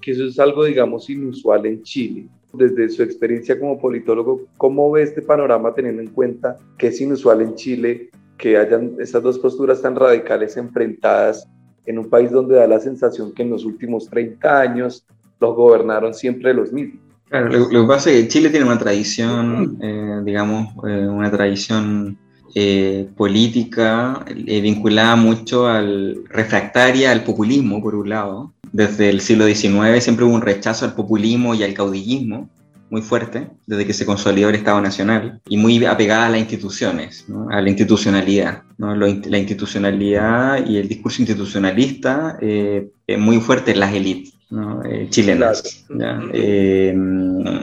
que 0.00 0.12
eso 0.12 0.26
es 0.26 0.38
algo, 0.38 0.62
digamos, 0.62 1.10
inusual 1.10 1.66
en 1.66 1.82
Chile. 1.82 2.28
Desde 2.52 2.88
su 2.88 3.02
experiencia 3.02 3.58
como 3.58 3.80
politólogo, 3.80 4.42
¿cómo 4.58 4.92
ve 4.92 5.02
este 5.02 5.22
panorama 5.22 5.74
teniendo 5.74 6.02
en 6.02 6.10
cuenta 6.10 6.56
que 6.78 6.86
es 6.86 7.00
inusual 7.00 7.40
en 7.40 7.56
Chile 7.56 8.10
que 8.38 8.56
hayan 8.56 8.94
estas 9.00 9.24
dos 9.24 9.40
posturas 9.40 9.82
tan 9.82 9.96
radicales 9.96 10.56
enfrentadas 10.56 11.48
en 11.86 11.98
un 11.98 12.08
país 12.08 12.30
donde 12.30 12.56
da 12.56 12.66
la 12.66 12.80
sensación 12.80 13.32
que 13.32 13.42
en 13.42 13.50
los 13.50 13.64
últimos 13.64 14.08
30 14.08 14.60
años 14.60 15.04
los 15.40 15.54
gobernaron 15.54 16.14
siempre 16.14 16.54
los 16.54 16.72
mismos? 16.72 17.00
Claro, 17.28 17.48
lo, 17.48 17.68
que 17.68 17.86
pasa 17.86 18.10
es 18.10 18.22
que 18.22 18.28
Chile 18.28 18.50
tiene 18.50 18.66
una 18.66 18.78
tradición, 18.78 19.78
eh, 19.80 20.20
digamos, 20.24 20.74
eh, 20.88 21.06
una 21.06 21.30
tradición 21.30 22.18
eh, 22.56 23.08
política 23.16 24.24
vinculada 24.34 25.14
mucho 25.14 25.68
al 25.68 26.24
refractaria 26.28 27.12
al 27.12 27.22
populismo, 27.22 27.80
por 27.80 27.94
un 27.94 28.08
lado, 28.08 28.52
desde 28.72 29.10
el 29.10 29.20
siglo 29.20 29.46
XIX 29.46 30.02
siempre 30.02 30.24
hubo 30.24 30.34
un 30.34 30.42
rechazo 30.42 30.84
al 30.84 30.94
populismo 30.94 31.54
y 31.54 31.62
al 31.62 31.74
caudillismo 31.74 32.48
muy 32.90 33.02
fuerte, 33.02 33.48
desde 33.66 33.86
que 33.86 33.92
se 33.92 34.04
consolidó 34.04 34.48
el 34.48 34.56
Estado 34.56 34.80
Nacional, 34.80 35.40
y 35.48 35.56
muy 35.56 35.84
apegada 35.84 36.26
a 36.26 36.30
las 36.30 36.40
instituciones, 36.40 37.24
a 37.50 37.60
la 37.60 37.68
institucionalidad. 37.68 38.64
La 38.80 39.38
institucionalidad 39.38 40.66
y 40.66 40.78
el 40.78 40.88
discurso 40.88 41.20
institucionalista 41.20 42.38
eh, 42.40 42.88
es 43.06 43.18
muy 43.18 43.38
fuerte 43.40 43.72
en 43.72 43.80
las 43.80 43.94
élites. 43.94 44.34
Eh, 44.84 45.06
chilenas. 45.10 45.86
Eh, 46.32 46.92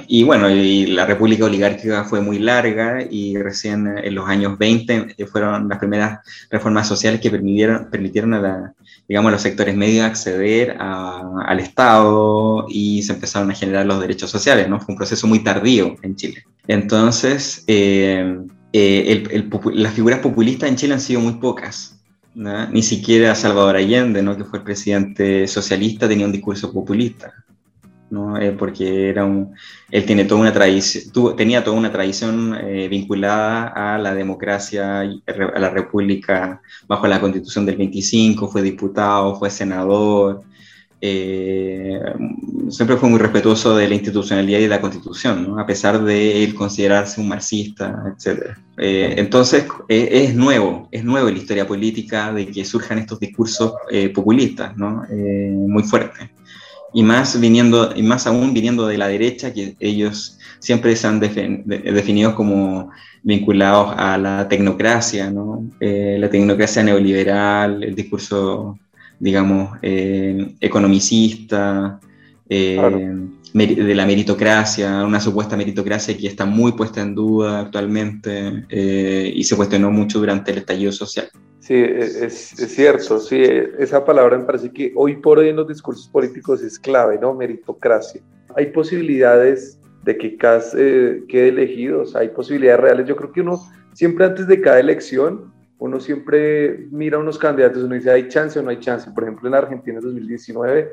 y 0.07 0.23
bueno, 0.23 0.49
y 0.49 0.85
la 0.85 1.05
República 1.05 1.43
Oligárquica 1.43 2.05
fue 2.05 2.21
muy 2.21 2.39
larga 2.39 3.03
y 3.09 3.37
recién 3.37 3.97
en 3.97 4.15
los 4.15 4.29
años 4.29 4.57
20 4.57 5.15
fueron 5.29 5.67
las 5.67 5.79
primeras 5.79 6.19
reformas 6.49 6.87
sociales 6.87 7.19
que 7.19 7.29
permitieron, 7.29 7.89
permitieron 7.91 8.33
a 8.35 8.39
la, 8.39 8.73
digamos, 9.05 9.33
los 9.33 9.41
sectores 9.41 9.75
medios 9.75 10.05
acceder 10.05 10.77
al 10.79 11.59
Estado 11.59 12.65
y 12.69 13.03
se 13.03 13.13
empezaron 13.13 13.51
a 13.51 13.55
generar 13.55 13.85
los 13.85 13.99
derechos 13.99 14.29
sociales, 14.29 14.69
¿no? 14.69 14.79
Fue 14.79 14.93
un 14.93 14.97
proceso 14.97 15.27
muy 15.27 15.39
tardío 15.43 15.95
en 16.01 16.15
Chile. 16.15 16.45
Entonces, 16.67 17.65
eh, 17.67 18.37
eh, 18.73 19.43
las 19.73 19.93
figuras 19.93 20.19
populistas 20.19 20.69
en 20.69 20.75
Chile 20.75 20.93
han 20.93 21.01
sido 21.01 21.21
muy 21.21 21.33
pocas. 21.33 21.93
Ni 22.35 22.83
siquiera 22.83 23.33
Salvador 23.33 23.77
Allende, 23.77 24.21
¿no? 24.21 24.37
que 24.37 24.43
fue 24.43 24.59
el 24.59 24.65
presidente 24.65 25.47
socialista, 25.47 26.07
tenía 26.07 26.27
un 26.27 26.31
discurso 26.31 26.71
populista. 26.71 27.33
¿no? 28.09 28.39
Eh, 28.39 28.51
porque 28.51 29.09
era 29.09 29.25
un, 29.25 29.53
él 29.91 30.05
tiene 30.05 30.25
toda 30.25 30.41
una 30.41 30.53
tradición, 30.53 31.35
tenía 31.35 31.63
toda 31.63 31.77
una 31.77 31.91
tradición 31.91 32.55
eh, 32.61 32.87
vinculada 32.87 33.67
a 33.67 33.97
la 33.97 34.13
democracia, 34.13 35.01
a 35.01 35.59
la 35.59 35.69
república 35.69 36.61
bajo 36.87 37.07
la 37.07 37.19
constitución 37.19 37.65
del 37.65 37.77
25, 37.77 38.47
fue 38.47 38.61
diputado, 38.61 39.35
fue 39.35 39.49
senador, 39.49 40.41
eh, 40.99 41.99
siempre 42.69 42.97
fue 42.97 43.09
muy 43.09 43.19
respetuoso 43.19 43.75
de 43.75 43.87
la 43.87 43.95
institucionalidad 43.95 44.59
y 44.59 44.63
de 44.63 44.67
la 44.67 44.81
constitución, 44.81 45.59
a 45.59 45.65
pesar 45.65 46.03
de 46.03 46.43
él 46.43 46.55
considerarse 46.55 47.21
un 47.21 47.27
marxista, 47.27 48.15
etc. 48.15 48.57
entonces 48.77 49.65
es 49.87 50.35
nuevo, 50.35 50.87
es 50.91 51.03
nuevo 51.03 51.27
en 51.27 51.35
la 51.35 51.39
historia 51.39 51.67
política 51.67 52.33
de 52.33 52.47
que 52.47 52.65
surjan 52.65 52.99
estos 52.99 53.19
discursos 53.19 53.73
populistas, 54.13 54.75
¿no? 54.75 55.03
muy 55.09 55.83
fuertes 55.83 56.29
y 56.93 57.03
más, 57.03 57.39
viniendo, 57.39 57.93
y 57.95 58.01
más 58.01 58.27
aún 58.27 58.53
viniendo 58.53 58.87
de 58.87 58.97
la 58.97 59.07
derecha, 59.07 59.53
que 59.53 59.75
ellos 59.79 60.39
siempre 60.59 60.95
se 60.95 61.07
han 61.07 61.19
definido 61.19 62.35
como 62.35 62.89
vinculados 63.23 63.93
a 63.97 64.17
la 64.17 64.47
tecnocracia, 64.47 65.29
¿no? 65.29 65.69
Eh, 65.79 66.17
la 66.19 66.29
tecnocracia 66.29 66.83
neoliberal, 66.83 67.83
el 67.83 67.93
discurso, 67.93 68.79
digamos, 69.19 69.77
eh, 69.81 70.55
economicista, 70.59 71.99
eh, 72.49 73.15
de 73.53 73.95
la 73.95 74.05
meritocracia, 74.05 75.03
una 75.03 75.19
supuesta 75.19 75.57
meritocracia 75.57 76.15
que 76.15 76.27
está 76.27 76.45
muy 76.45 76.73
puesta 76.73 77.01
en 77.01 77.15
duda 77.15 77.61
actualmente 77.61 78.65
y 78.69 79.43
se 79.43 79.55
cuestionó 79.55 79.89
mucho 79.89 80.19
durante 80.19 80.51
el 80.51 80.59
estallido 80.59 80.91
social. 80.91 81.27
Sí, 81.67 81.75
es, 81.75 82.15
es, 82.57 82.75
cierto, 82.75 83.19
sí, 83.19 83.41
esa 83.77 84.05
palabra 84.05 84.37
me 84.37 84.45
parece 84.45 84.71
que 84.71 84.93
hoy 84.95 85.17
por 85.17 85.39
hoy 85.39 85.49
en 85.49 85.57
los 85.57 85.67
discursos 85.67 86.07
políticos 86.07 86.61
es 86.61 86.79
clave, 86.79 87.19
¿no? 87.19 87.33
Meritocracia. 87.33 88.21
Hay 88.55 88.67
posibilidades 88.67 89.77
de 90.03 90.17
que 90.17 90.37
Cas 90.37 90.73
eh, 90.77 91.23
quede 91.27 91.49
elegido, 91.49 92.03
o 92.03 92.05
sea, 92.05 92.21
hay 92.21 92.29
posibilidades 92.29 92.79
reales. 92.79 93.07
Yo 93.07 93.17
creo 93.17 93.33
que 93.33 93.41
uno 93.41 93.59
siempre 93.93 94.23
antes 94.25 94.47
de 94.47 94.61
cada 94.61 94.79
elección, 94.79 95.53
uno 95.79 95.99
siempre 95.99 96.87
mira 96.91 97.17
a 97.17 97.19
unos 97.19 97.37
candidatos, 97.37 97.83
uno 97.83 97.95
dice, 97.95 98.11
¿hay 98.11 98.27
chance 98.27 98.59
o 98.59 98.63
no 98.63 98.69
hay 98.69 98.79
chance? 98.79 99.09
Por 99.11 99.23
ejemplo, 99.23 99.47
en 99.47 99.55
Argentina 99.55 99.97
en 99.99 100.03
2019, 100.03 100.89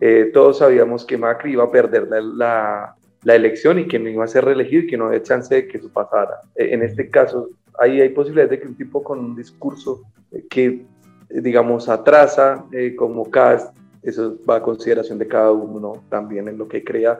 eh, 0.00 0.30
todos 0.32 0.58
sabíamos 0.58 1.04
que 1.04 1.18
Macri 1.18 1.52
iba 1.52 1.64
a 1.64 1.70
perder 1.70 2.06
la, 2.08 2.94
la, 3.24 3.34
elección 3.34 3.80
y 3.80 3.88
que 3.88 3.98
no 3.98 4.08
iba 4.08 4.24
a 4.24 4.28
ser 4.28 4.44
reelegido 4.44 4.82
y 4.82 4.86
que 4.86 4.96
no 4.96 5.06
había 5.06 5.22
chance 5.22 5.54
de 5.54 5.66
que 5.66 5.78
eso 5.78 5.90
pasara. 5.92 6.42
E, 6.54 6.72
en 6.72 6.82
este 6.82 7.10
caso, 7.10 7.50
ahí 7.78 8.00
hay 8.00 8.10
posibilidades 8.10 8.50
de 8.50 8.60
que 8.60 8.68
un 8.68 8.76
tipo 8.76 9.02
con 9.02 9.18
un 9.18 9.34
discurso 9.34 10.02
que, 10.48 10.86
digamos, 11.28 11.88
atrasa 11.88 12.64
eh, 12.72 12.94
como 12.94 13.28
cast, 13.28 13.76
eso 14.02 14.38
va 14.48 14.56
a 14.56 14.62
consideración 14.62 15.18
de 15.18 15.26
cada 15.26 15.50
uno 15.50 16.04
también 16.08 16.46
en 16.48 16.58
lo 16.58 16.68
que 16.68 16.84
crea, 16.84 17.18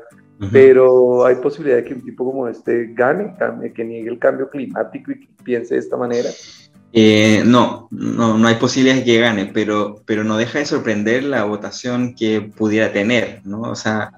pero 0.53 1.27
hay 1.27 1.35
posibilidad 1.37 1.79
de 1.79 1.85
que 1.85 1.95
un 1.95 2.05
tipo 2.05 2.25
como 2.25 2.47
este 2.47 2.93
gane, 2.95 3.35
que 3.75 3.85
niegue 3.85 4.09
el 4.09 4.21
cambio 4.21 4.49
climático 4.49 5.11
y 5.11 5.21
que 5.21 5.29
piense 5.43 5.75
de 5.75 5.81
esta 5.81 5.97
manera. 5.97 6.29
Eh, 6.93 7.43
no, 7.45 7.89
no, 7.91 8.39
no 8.39 8.49
hay 8.49 8.55
posibilidad 8.57 8.97
de 8.97 9.05
que 9.05 9.21
gane, 9.21 9.47
pero, 9.47 10.03
pero 10.07 10.25
no 10.25 10.37
deja 10.39 10.59
de 10.59 10.67
sorprender 10.67 11.23
la 11.25 11.45
votación 11.45 12.15
que 12.15 12.41
pudiera 12.41 12.93
tener, 12.93 13.43
¿no? 13.45 13.63
O 13.63 13.75
sea, 13.75 14.13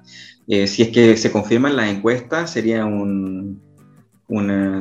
eh, 0.47 0.67
si 0.67 0.83
es 0.83 0.89
que 0.89 1.17
se 1.17 1.31
confirman 1.31 1.75
las 1.75 1.89
encuestas, 1.89 2.51
sería 2.51 2.85
un, 2.85 3.61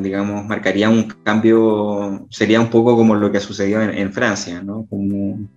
digamos, 0.03 0.47
marcaría 0.47 0.89
un 0.89 1.09
cambio, 1.25 2.27
sería 2.31 2.61
un 2.61 2.71
poco 2.71 2.97
como 2.97 3.17
lo 3.17 3.33
que 3.33 3.41
sucedió 3.41 3.83
en, 3.83 3.91
en 3.91 4.13
Francia, 4.13 4.63
¿no? 4.63 4.87
Como, 4.89 5.49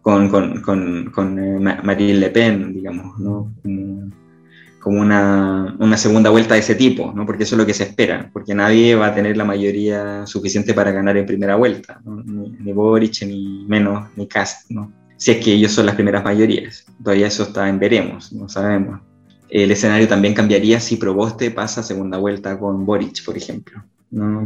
con, 0.00 0.28
con, 0.30 0.62
con, 0.62 1.10
con 1.10 1.38
eh, 1.38 1.80
Marine 1.82 2.14
Le 2.14 2.30
Pen, 2.30 2.72
digamos, 2.72 3.18
¿no? 3.18 3.52
Una, 4.88 5.76
una, 5.78 5.96
segunda 5.96 6.30
vuelta 6.30 6.54
de 6.54 6.60
ese 6.60 6.74
tipo, 6.74 7.12
¿no? 7.14 7.26
Porque 7.26 7.42
eso 7.42 7.54
es 7.54 7.58
lo 7.58 7.66
que 7.66 7.74
se 7.74 7.84
espera, 7.84 8.30
porque 8.32 8.54
nadie 8.54 8.94
va 8.94 9.08
a 9.08 9.14
tener 9.14 9.36
la 9.36 9.44
mayoría 9.44 10.26
suficiente 10.26 10.74
para 10.74 10.92
ganar 10.92 11.16
en 11.16 11.26
primera 11.26 11.56
vuelta, 11.56 12.00
¿no? 12.04 12.22
ni, 12.24 12.50
ni, 12.50 12.72
Boric, 12.72 13.22
ni 13.22 13.64
menos, 13.66 14.08
ni 14.16 14.26
Cast, 14.26 14.70
¿no? 14.70 14.92
Si 15.16 15.32
es 15.32 15.44
que 15.44 15.52
ellos 15.52 15.72
son 15.72 15.86
las 15.86 15.96
primeras 15.96 16.22
mayorías. 16.22 16.86
Todavía 17.02 17.26
eso 17.26 17.42
está 17.42 17.68
en 17.68 17.78
veremos, 17.78 18.32
no 18.32 18.48
sabemos. 18.48 19.00
El 19.48 19.70
escenario 19.70 20.06
también 20.06 20.34
cambiaría 20.34 20.78
si 20.78 20.96
Proboste 20.96 21.50
pasa 21.50 21.82
segunda 21.82 22.18
vuelta 22.18 22.58
con 22.58 22.84
Boric, 22.84 23.24
por 23.24 23.36
ejemplo. 23.36 23.82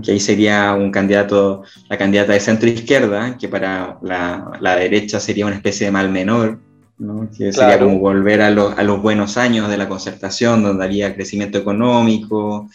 que 0.03 0.13
ahí 0.13 0.21
sería 0.21 0.73
un 0.73 0.91
candidato, 0.91 1.63
la 1.89 1.99
candidata 1.99 2.33
de 2.33 2.41
centro 2.41 2.69
izquierda, 2.69 3.37
que 3.37 3.49
para 3.49 3.99
la, 4.03 4.59
la 4.61 4.77
derecha 4.77 5.21
sería 5.21 5.47
una 5.47 5.57
especie 5.57 5.87
de 5.87 5.93
mal 5.93 6.11
menor, 6.11 6.59
¿no? 6.99 7.29
que 7.37 7.53
sería 7.53 7.79
como 7.79 7.99
volver 7.99 8.43
a, 8.43 8.49
a, 8.49 8.83
los 8.83 9.03
buenos 9.03 9.37
años 9.37 9.69
de 9.69 9.77
la 9.77 9.89
concertación, 9.89 10.63
donde 10.63 10.85
había 10.85 11.15
crecimiento 11.15 11.59
económico, 11.59 12.69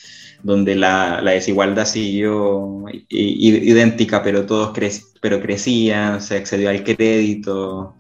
donde 0.43 0.75
la, 0.75 1.21
la 1.21 1.32
desigualdad 1.32 1.86
siguió 1.86 2.86
idéntica, 3.10 4.21
pero 4.23 4.45
todos 4.45 4.73
cre 4.73 4.91
pero 5.21 5.41
crecían, 5.41 6.21
se 6.21 6.38
accedió 6.38 6.69
al 6.69 6.84
crédito. 6.84 7.95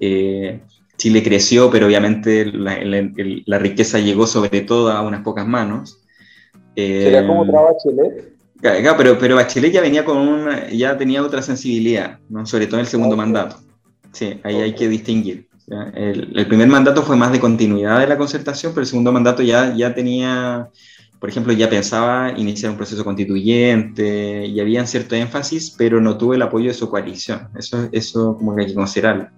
Eh, 0.00 0.60
Chile 0.96 1.22
creció, 1.22 1.70
pero 1.70 1.86
obviamente 1.86 2.46
la, 2.46 3.58
riqueza 3.58 3.98
llegó 3.98 4.26
sobre 4.26 4.62
todo 4.62 4.90
a 4.90 5.02
unas 5.02 5.22
pocas 5.22 5.46
manos. 5.46 6.00
¿Sería 6.74 7.26
como 7.26 7.42
otra 7.42 7.60
Bachelet? 7.60 8.32
pero, 8.96 9.18
pero 9.18 9.36
Bachelet 9.36 9.72
ya 9.72 9.80
venía 9.80 10.04
con 10.04 10.16
una, 10.16 10.70
ya 10.70 10.96
tenía 10.96 11.22
otra 11.22 11.42
sensibilidad, 11.42 12.18
¿no? 12.28 12.46
sobre 12.46 12.66
todo 12.66 12.76
en 12.76 12.86
el 12.86 12.86
segundo 12.86 13.16
mandato. 13.16 13.56
Sí, 14.12 14.40
ahí 14.42 14.56
hay 14.56 14.74
que 14.74 14.88
distinguir. 14.88 15.48
El, 15.68 16.46
primer 16.46 16.68
mandato 16.68 17.02
fue 17.02 17.16
más 17.16 17.32
de 17.32 17.40
continuidad 17.40 18.00
de 18.00 18.06
la 18.06 18.18
concertación, 18.18 18.72
pero 18.72 18.82
el 18.82 18.88
segundo 18.88 19.12
mandato 19.12 19.42
ya, 19.42 19.74
ya 19.74 19.94
tenía, 19.94 20.68
por 21.18 21.30
ejemplo, 21.30 21.52
ya 21.52 21.70
pensaba 21.70 22.32
iniciar 22.36 22.70
un 22.72 22.76
proceso 22.76 23.04
constituyente 23.04 24.46
y 24.46 24.60
había 24.60 24.86
cierto 24.86 25.14
énfasis, 25.14 25.74
pero 25.76 26.00
no 26.00 26.18
tuvo 26.18 26.34
el 26.34 26.42
apoyo 26.42 26.68
de 26.68 26.74
su 26.74 26.90
coalición. 26.90 27.48
Eso, 27.56 27.88
eso 27.92 28.36
como 28.36 28.54
que 28.54 28.62
hay 28.62 28.68
que 28.68 28.74
considerarlo. 28.74 29.28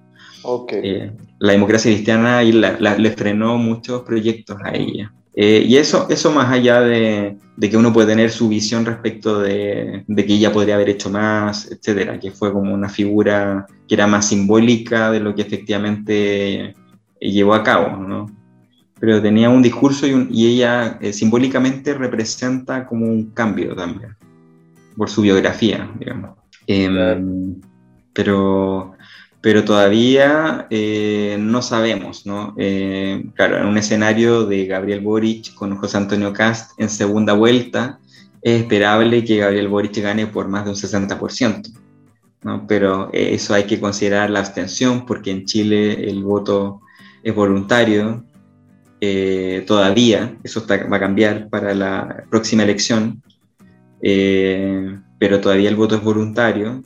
Okay. 0.42 0.80
Eh, 0.84 1.12
la 1.38 1.52
democracia 1.52 1.90
cristiana 1.90 2.42
y 2.42 2.52
le 2.52 3.10
frenó 3.12 3.56
muchos 3.56 4.02
proyectos 4.02 4.56
a 4.62 4.74
ella. 4.74 5.12
Eh, 5.36 5.64
y 5.66 5.76
eso, 5.76 6.06
eso 6.10 6.30
más 6.30 6.50
allá 6.52 6.80
de, 6.80 7.38
que 7.60 7.76
uno 7.76 7.92
puede 7.92 8.08
tener 8.08 8.30
su 8.30 8.48
visión 8.48 8.84
respecto 8.84 9.40
de, 9.40 10.04
que 10.06 10.34
ella 10.34 10.52
podría 10.52 10.76
haber 10.76 10.90
hecho 10.90 11.10
más, 11.10 11.70
etcétera, 11.70 12.20
que 12.20 12.30
fue 12.30 12.52
como 12.52 12.72
una 12.72 12.88
figura 12.88 13.66
que 13.88 13.94
era 13.94 14.06
más 14.06 14.28
simbólica 14.28 15.10
de 15.10 15.20
lo 15.20 15.34
que 15.34 15.42
efectivamente 15.42 16.74
llevó 17.20 17.54
a 17.54 17.64
cabo, 17.64 17.96
¿no? 17.96 18.26
Pero 19.00 19.20
tenía 19.20 19.50
un 19.50 19.62
discurso 19.62 20.06
y, 20.06 20.46
ella 20.46 20.98
eh, 21.00 21.12
simbólicamente 21.12 21.94
representa 21.94 22.86
como 22.86 23.06
un 23.06 23.30
cambio 23.30 23.74
también, 23.74 24.16
por 24.96 25.10
su 25.10 25.22
biografía, 25.22 25.90
digamos. 25.98 26.38
Em, 26.66 27.60
pero 28.12 28.94
pero 29.44 29.62
todavía 29.62 30.66
eh, 30.70 31.37
no 31.38 31.61
sabemos, 31.61 32.24
¿no? 32.24 32.54
Eh, 32.57 33.26
claro, 33.35 33.59
en 33.59 33.66
un 33.66 33.76
escenario 33.76 34.46
de 34.46 34.64
Gabriel 34.64 35.02
Boric 35.02 35.52
con 35.52 35.76
José 35.76 35.98
Antonio 35.98 36.33
Cast 36.33 36.72
en 36.80 36.88
segunda 36.88 37.35
vuelta, 37.35 37.98
es 38.40 38.62
esperable 38.62 39.22
que 39.22 39.37
Gabriel 39.37 39.68
Boric 39.68 39.98
gane 39.98 40.28
por 40.28 40.48
más 40.48 40.64
de 40.64 40.70
un 40.70 40.76
60%, 40.76 41.78
¿no? 42.42 42.66
Pero 42.66 43.11
eh, 43.12 43.35
eso 43.35 43.52
hay 43.52 43.64
que 43.64 43.78
considerar 43.78 44.30
la 44.30 44.38
abstención, 44.38 45.04
porque 45.04 45.30
en 45.30 45.44
Chile 45.44 46.09
el 46.09 46.22
voto 46.22 46.80
es 47.22 47.35
voluntario, 47.35 48.24
todavía, 49.66 50.38
eso 50.42 50.64
va 50.66 50.96
a 50.96 51.00
cambiar 51.00 51.50
para 51.50 51.74
la 51.74 52.24
próxima 52.30 52.62
elección, 52.62 53.22
pero 54.00 55.40
todavía 55.42 55.68
el 55.68 55.76
voto 55.76 55.96
es 55.96 56.02
voluntario, 56.02 56.83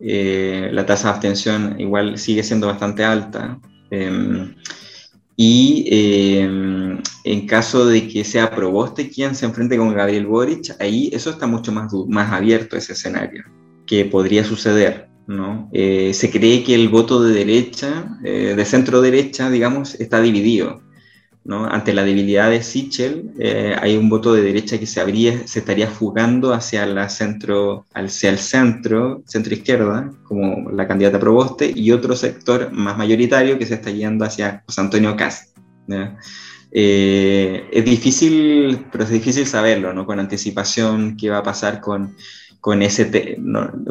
eh, 0.00 0.70
la 0.72 0.86
tasa 0.86 1.08
de 1.08 1.14
abstención 1.14 1.80
igual 1.80 2.18
sigue 2.18 2.42
siendo 2.42 2.66
bastante 2.66 3.04
alta. 3.04 3.58
Em, 3.90 4.54
y 5.36 5.86
em, 5.90 6.98
en 7.24 7.46
caso 7.46 7.86
de 7.86 8.08
que 8.08 8.24
sea 8.24 8.50
Proboste 8.50 9.08
quien 9.08 9.34
se 9.34 9.46
enfrente 9.46 9.76
con 9.76 9.94
Gabriel 9.94 10.26
Boric, 10.26 10.74
ahí 10.80 11.10
eso 11.12 11.30
está 11.30 11.46
mucho 11.46 11.70
más, 11.72 11.92
más 12.08 12.32
abierto, 12.32 12.76
ese 12.76 12.92
escenario, 12.94 13.44
que 13.86 14.04
podría 14.04 14.44
suceder. 14.44 15.08
¿no? 15.28 15.68
Eh, 15.72 16.12
se 16.14 16.30
cree 16.30 16.64
que 16.64 16.74
el 16.74 16.88
voto 16.88 17.22
de 17.22 17.34
derecha, 17.34 18.18
eh, 18.24 18.54
de 18.56 18.64
centro 18.64 19.00
derecha, 19.00 19.50
digamos, 19.50 19.94
está 20.00 20.20
dividido. 20.20 20.82
Ante 21.46 21.94
la 21.94 22.04
debilidad 22.04 22.50
de 22.50 22.62
Sichel, 22.62 23.30
eh, 23.38 23.74
hay 23.80 23.96
un 23.96 24.10
voto 24.10 24.34
de 24.34 24.42
derecha 24.42 24.78
que 24.78 24.86
se, 24.86 25.00
habría, 25.00 25.46
se 25.46 25.60
estaría 25.60 25.86
fugando 25.86 26.52
hacia, 26.52 26.84
la 26.84 27.08
centro, 27.08 27.86
hacia 27.94 28.28
el 28.28 28.38
centro, 28.38 29.22
centro 29.26 29.54
izquierda, 29.54 30.12
como 30.24 30.70
la 30.70 30.86
candidata 30.86 31.18
Proboste, 31.18 31.72
y 31.74 31.90
otro 31.90 32.14
sector 32.16 32.70
más 32.72 32.98
mayoritario 32.98 33.58
que 33.58 33.64
se 33.64 33.74
está 33.74 33.90
yendo 33.90 34.26
hacia 34.26 34.62
José 34.66 34.80
Antonio 34.82 35.16
Cast. 35.16 35.56
Eh, 36.70 37.66
es 37.72 37.84
difícil, 37.84 38.86
pero 38.92 39.04
es 39.04 39.10
difícil 39.10 39.46
saberlo, 39.46 39.94
¿no? 39.94 40.04
Con 40.04 40.20
anticipación 40.20 41.16
qué 41.16 41.30
va 41.30 41.38
a 41.38 41.42
pasar 41.42 41.80
con, 41.80 42.14
con 42.60 42.82
ese, 42.82 43.38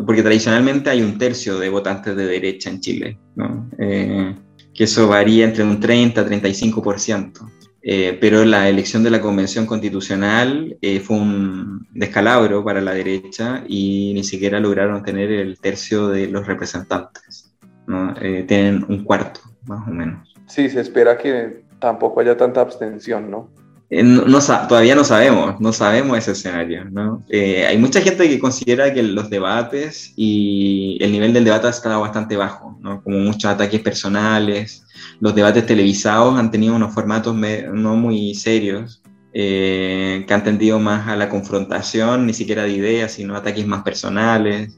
porque 0.05 0.21
tradicionalmente 0.21 0.91
hay 0.91 1.01
un 1.01 1.17
tercio 1.17 1.57
de 1.57 1.69
votantes 1.69 2.15
de 2.15 2.25
derecha 2.25 2.69
en 2.69 2.81
Chile, 2.81 3.17
¿no? 3.36 3.67
Eh, 3.79 4.36
que 4.78 4.84
eso 4.84 5.08
varía 5.08 5.44
entre 5.44 5.63
un 5.63 5.80
30 5.80 6.22
a 6.22 6.26
35%. 6.26 7.52
Eh, 7.82 8.18
pero 8.22 8.46
la 8.46 8.70
elección 8.70 9.02
de 9.02 9.10
la 9.10 9.22
Convención 9.22 9.66
Constitucional 9.66 10.78
eh, 10.82 11.00
fue 11.00 11.18
un 11.18 11.88
descalabro 11.94 12.63
para 12.63 12.82
la 12.82 12.94
derecha 12.94 13.63
y 13.68 14.12
ni 14.13 14.24
siquiera 14.24 14.60
lograron 14.60 15.04
tener 15.04 15.32
el 15.32 15.58
tercio 15.60 16.10
de 16.10 16.28
los 16.28 16.46
representantes. 16.46 17.56
¿no? 17.88 18.13
Eh, 18.22 18.44
tienen 18.48 18.86
un 18.88 19.04
cuarto, 19.04 19.40
más 19.66 19.88
o 19.88 19.92
menos. 19.92 20.36
Sí, 20.46 20.70
se 20.70 20.82
espera 20.82 21.18
que 21.18 21.63
tampoco 21.80 22.20
haya 22.20 22.38
tanta 22.38 22.62
abstención, 22.62 23.32
¿no? 23.32 23.50
Eh, 23.89 24.04
no, 24.04 24.39
todavía 24.67 24.95
no 24.95 25.06
sabemos, 25.06 25.60
no 25.62 25.71
sabemos 25.71 26.17
ese 26.17 26.32
escenario. 26.32 26.86
¿no? 26.86 27.23
Eh, 27.30 27.65
hay 27.65 27.78
mucha 27.78 28.02
gente 28.02 28.28
que 28.28 28.39
considera 28.39 28.93
que 28.93 29.02
los 29.02 29.30
debates 29.30 30.13
y 30.15 30.97
el 31.02 31.12
nivel 31.12 31.34
del 31.34 31.45
debate 31.45 31.67
ha 31.67 31.71
estado 31.71 32.02
bastante 32.02 32.36
bajo, 32.36 32.78
¿no? 32.82 33.02
como 33.02 33.19
muchos 33.19 33.45
ataques 33.45 33.82
personales. 33.82 34.86
Los 35.19 35.36
debates 35.36 35.65
televisados 35.65 36.38
han 36.38 36.52
tenido 36.52 36.76
unos 36.76 36.93
formatos 36.93 37.36
no 37.36 37.95
muy 37.95 38.36
serios, 38.36 39.02
eh, 39.34 40.26
que 40.28 40.34
han 40.34 40.43
tendido 40.43 40.80
más 40.80 41.08
a 41.08 41.15
la 41.15 41.30
confrontación, 41.30 42.26
ni 42.26 42.34
siquiera 42.34 42.63
de 42.63 42.71
ideas, 42.71 43.13
sino 43.13 43.36
ataques 43.36 43.65
más 43.65 43.84
personales. 43.84 44.78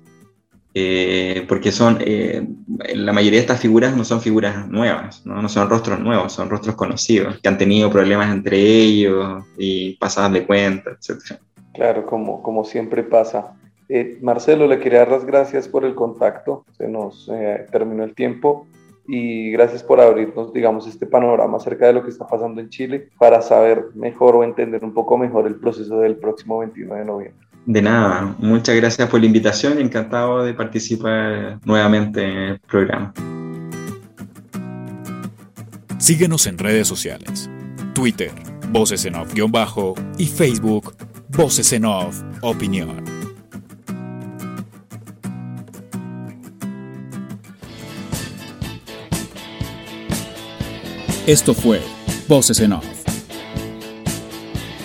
Eh, 0.73 1.45
porque 1.47 1.71
son, 1.71 1.97
eh, 1.99 2.47
la 2.93 3.11
mayoría 3.11 3.39
de 3.39 3.45
estas 3.45 3.59
figuras 3.59 3.95
no 3.95 4.03
son 4.03 4.21
figuras 4.21 4.67
nuevas, 4.67 5.25
¿no? 5.25 5.41
¿no? 5.41 5.49
son 5.49 5.67
rostros 5.67 5.99
nuevos, 5.99 6.31
son 6.31 6.49
rostros 6.49 6.75
conocidos, 6.75 7.39
que 7.39 7.49
han 7.49 7.57
tenido 7.57 7.89
problemas 7.89 8.31
entre 8.31 8.57
ellos 8.57 9.43
y 9.57 9.95
pasadas 9.95 10.33
de 10.33 10.45
cuenta, 10.45 10.91
etc. 10.91 11.39
Claro, 11.73 12.05
como, 12.05 12.43
como 12.43 12.63
siempre 12.63 13.01
pasa. 13.03 13.55
Eh, 13.87 14.19
Marcelo, 14.21 14.67
le 14.67 14.79
quería 14.79 14.99
dar 14.99 15.11
las 15.11 15.25
gracias 15.25 15.67
por 15.67 15.83
el 15.85 15.95
contacto, 15.95 16.65
se 16.77 16.87
nos 16.87 17.31
terminó 17.71 18.03
el 18.03 18.13
tiempo 18.13 18.67
y 19.07 19.51
gracias 19.51 19.81
por 19.81 19.99
abrirnos, 19.99 20.53
digamos, 20.53 20.85
este 20.85 21.07
panorama 21.07 21.57
acerca 21.57 21.87
de 21.87 21.93
lo 21.93 22.03
que 22.03 22.11
está 22.11 22.27
pasando 22.27 22.61
en 22.61 22.69
Chile 22.69 23.09
para 23.17 23.41
saber 23.41 23.85
mejor 23.95 24.35
o 24.35 24.43
entender 24.43 24.85
un 24.85 24.93
poco 24.93 25.17
mejor 25.17 25.47
el 25.47 25.55
proceso 25.55 25.99
del 25.99 26.17
próximo 26.17 26.59
21 26.59 26.93
de 26.93 27.05
noviembre. 27.05 27.48
De 27.69 27.83
nada, 27.83 28.35
muchas 28.39 28.75
gracias 28.77 29.07
por 29.09 29.19
la 29.19 29.27
invitación 29.27 29.77
y 29.77 29.83
encantado 29.83 30.43
de 30.43 30.55
participar 30.55 31.59
nuevamente 31.63 32.23
en 32.23 32.37
el 32.37 32.59
programa. 32.61 33.13
Síguenos 35.99 36.47
en 36.47 36.57
redes 36.57 36.87
sociales, 36.87 37.47
Twitter, 37.93 38.31
Voces 38.69 39.05
en 39.05 39.13
Off-Bajo 39.13 39.93
y 40.17 40.25
Facebook, 40.25 40.95
Voces 41.27 41.71
en 41.71 41.85
Off 41.85 42.23
Opinión. 42.41 43.03
Esto 51.27 51.53
fue 51.53 51.83
Voces 52.27 52.61
en 52.61 52.73
Off. 52.73 52.87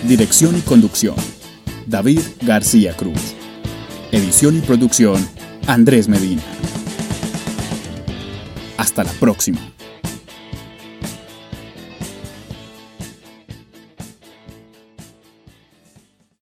Dirección 0.06 0.58
y 0.58 0.60
conducción. 0.60 1.33
David 1.86 2.20
García 2.42 2.94
Cruz. 2.96 3.34
Edición 4.12 4.56
y 4.56 4.60
producción, 4.60 5.26
Andrés 5.66 6.08
Medina. 6.08 6.42
Hasta 8.76 9.04
la 9.04 9.12
próxima. 9.12 9.73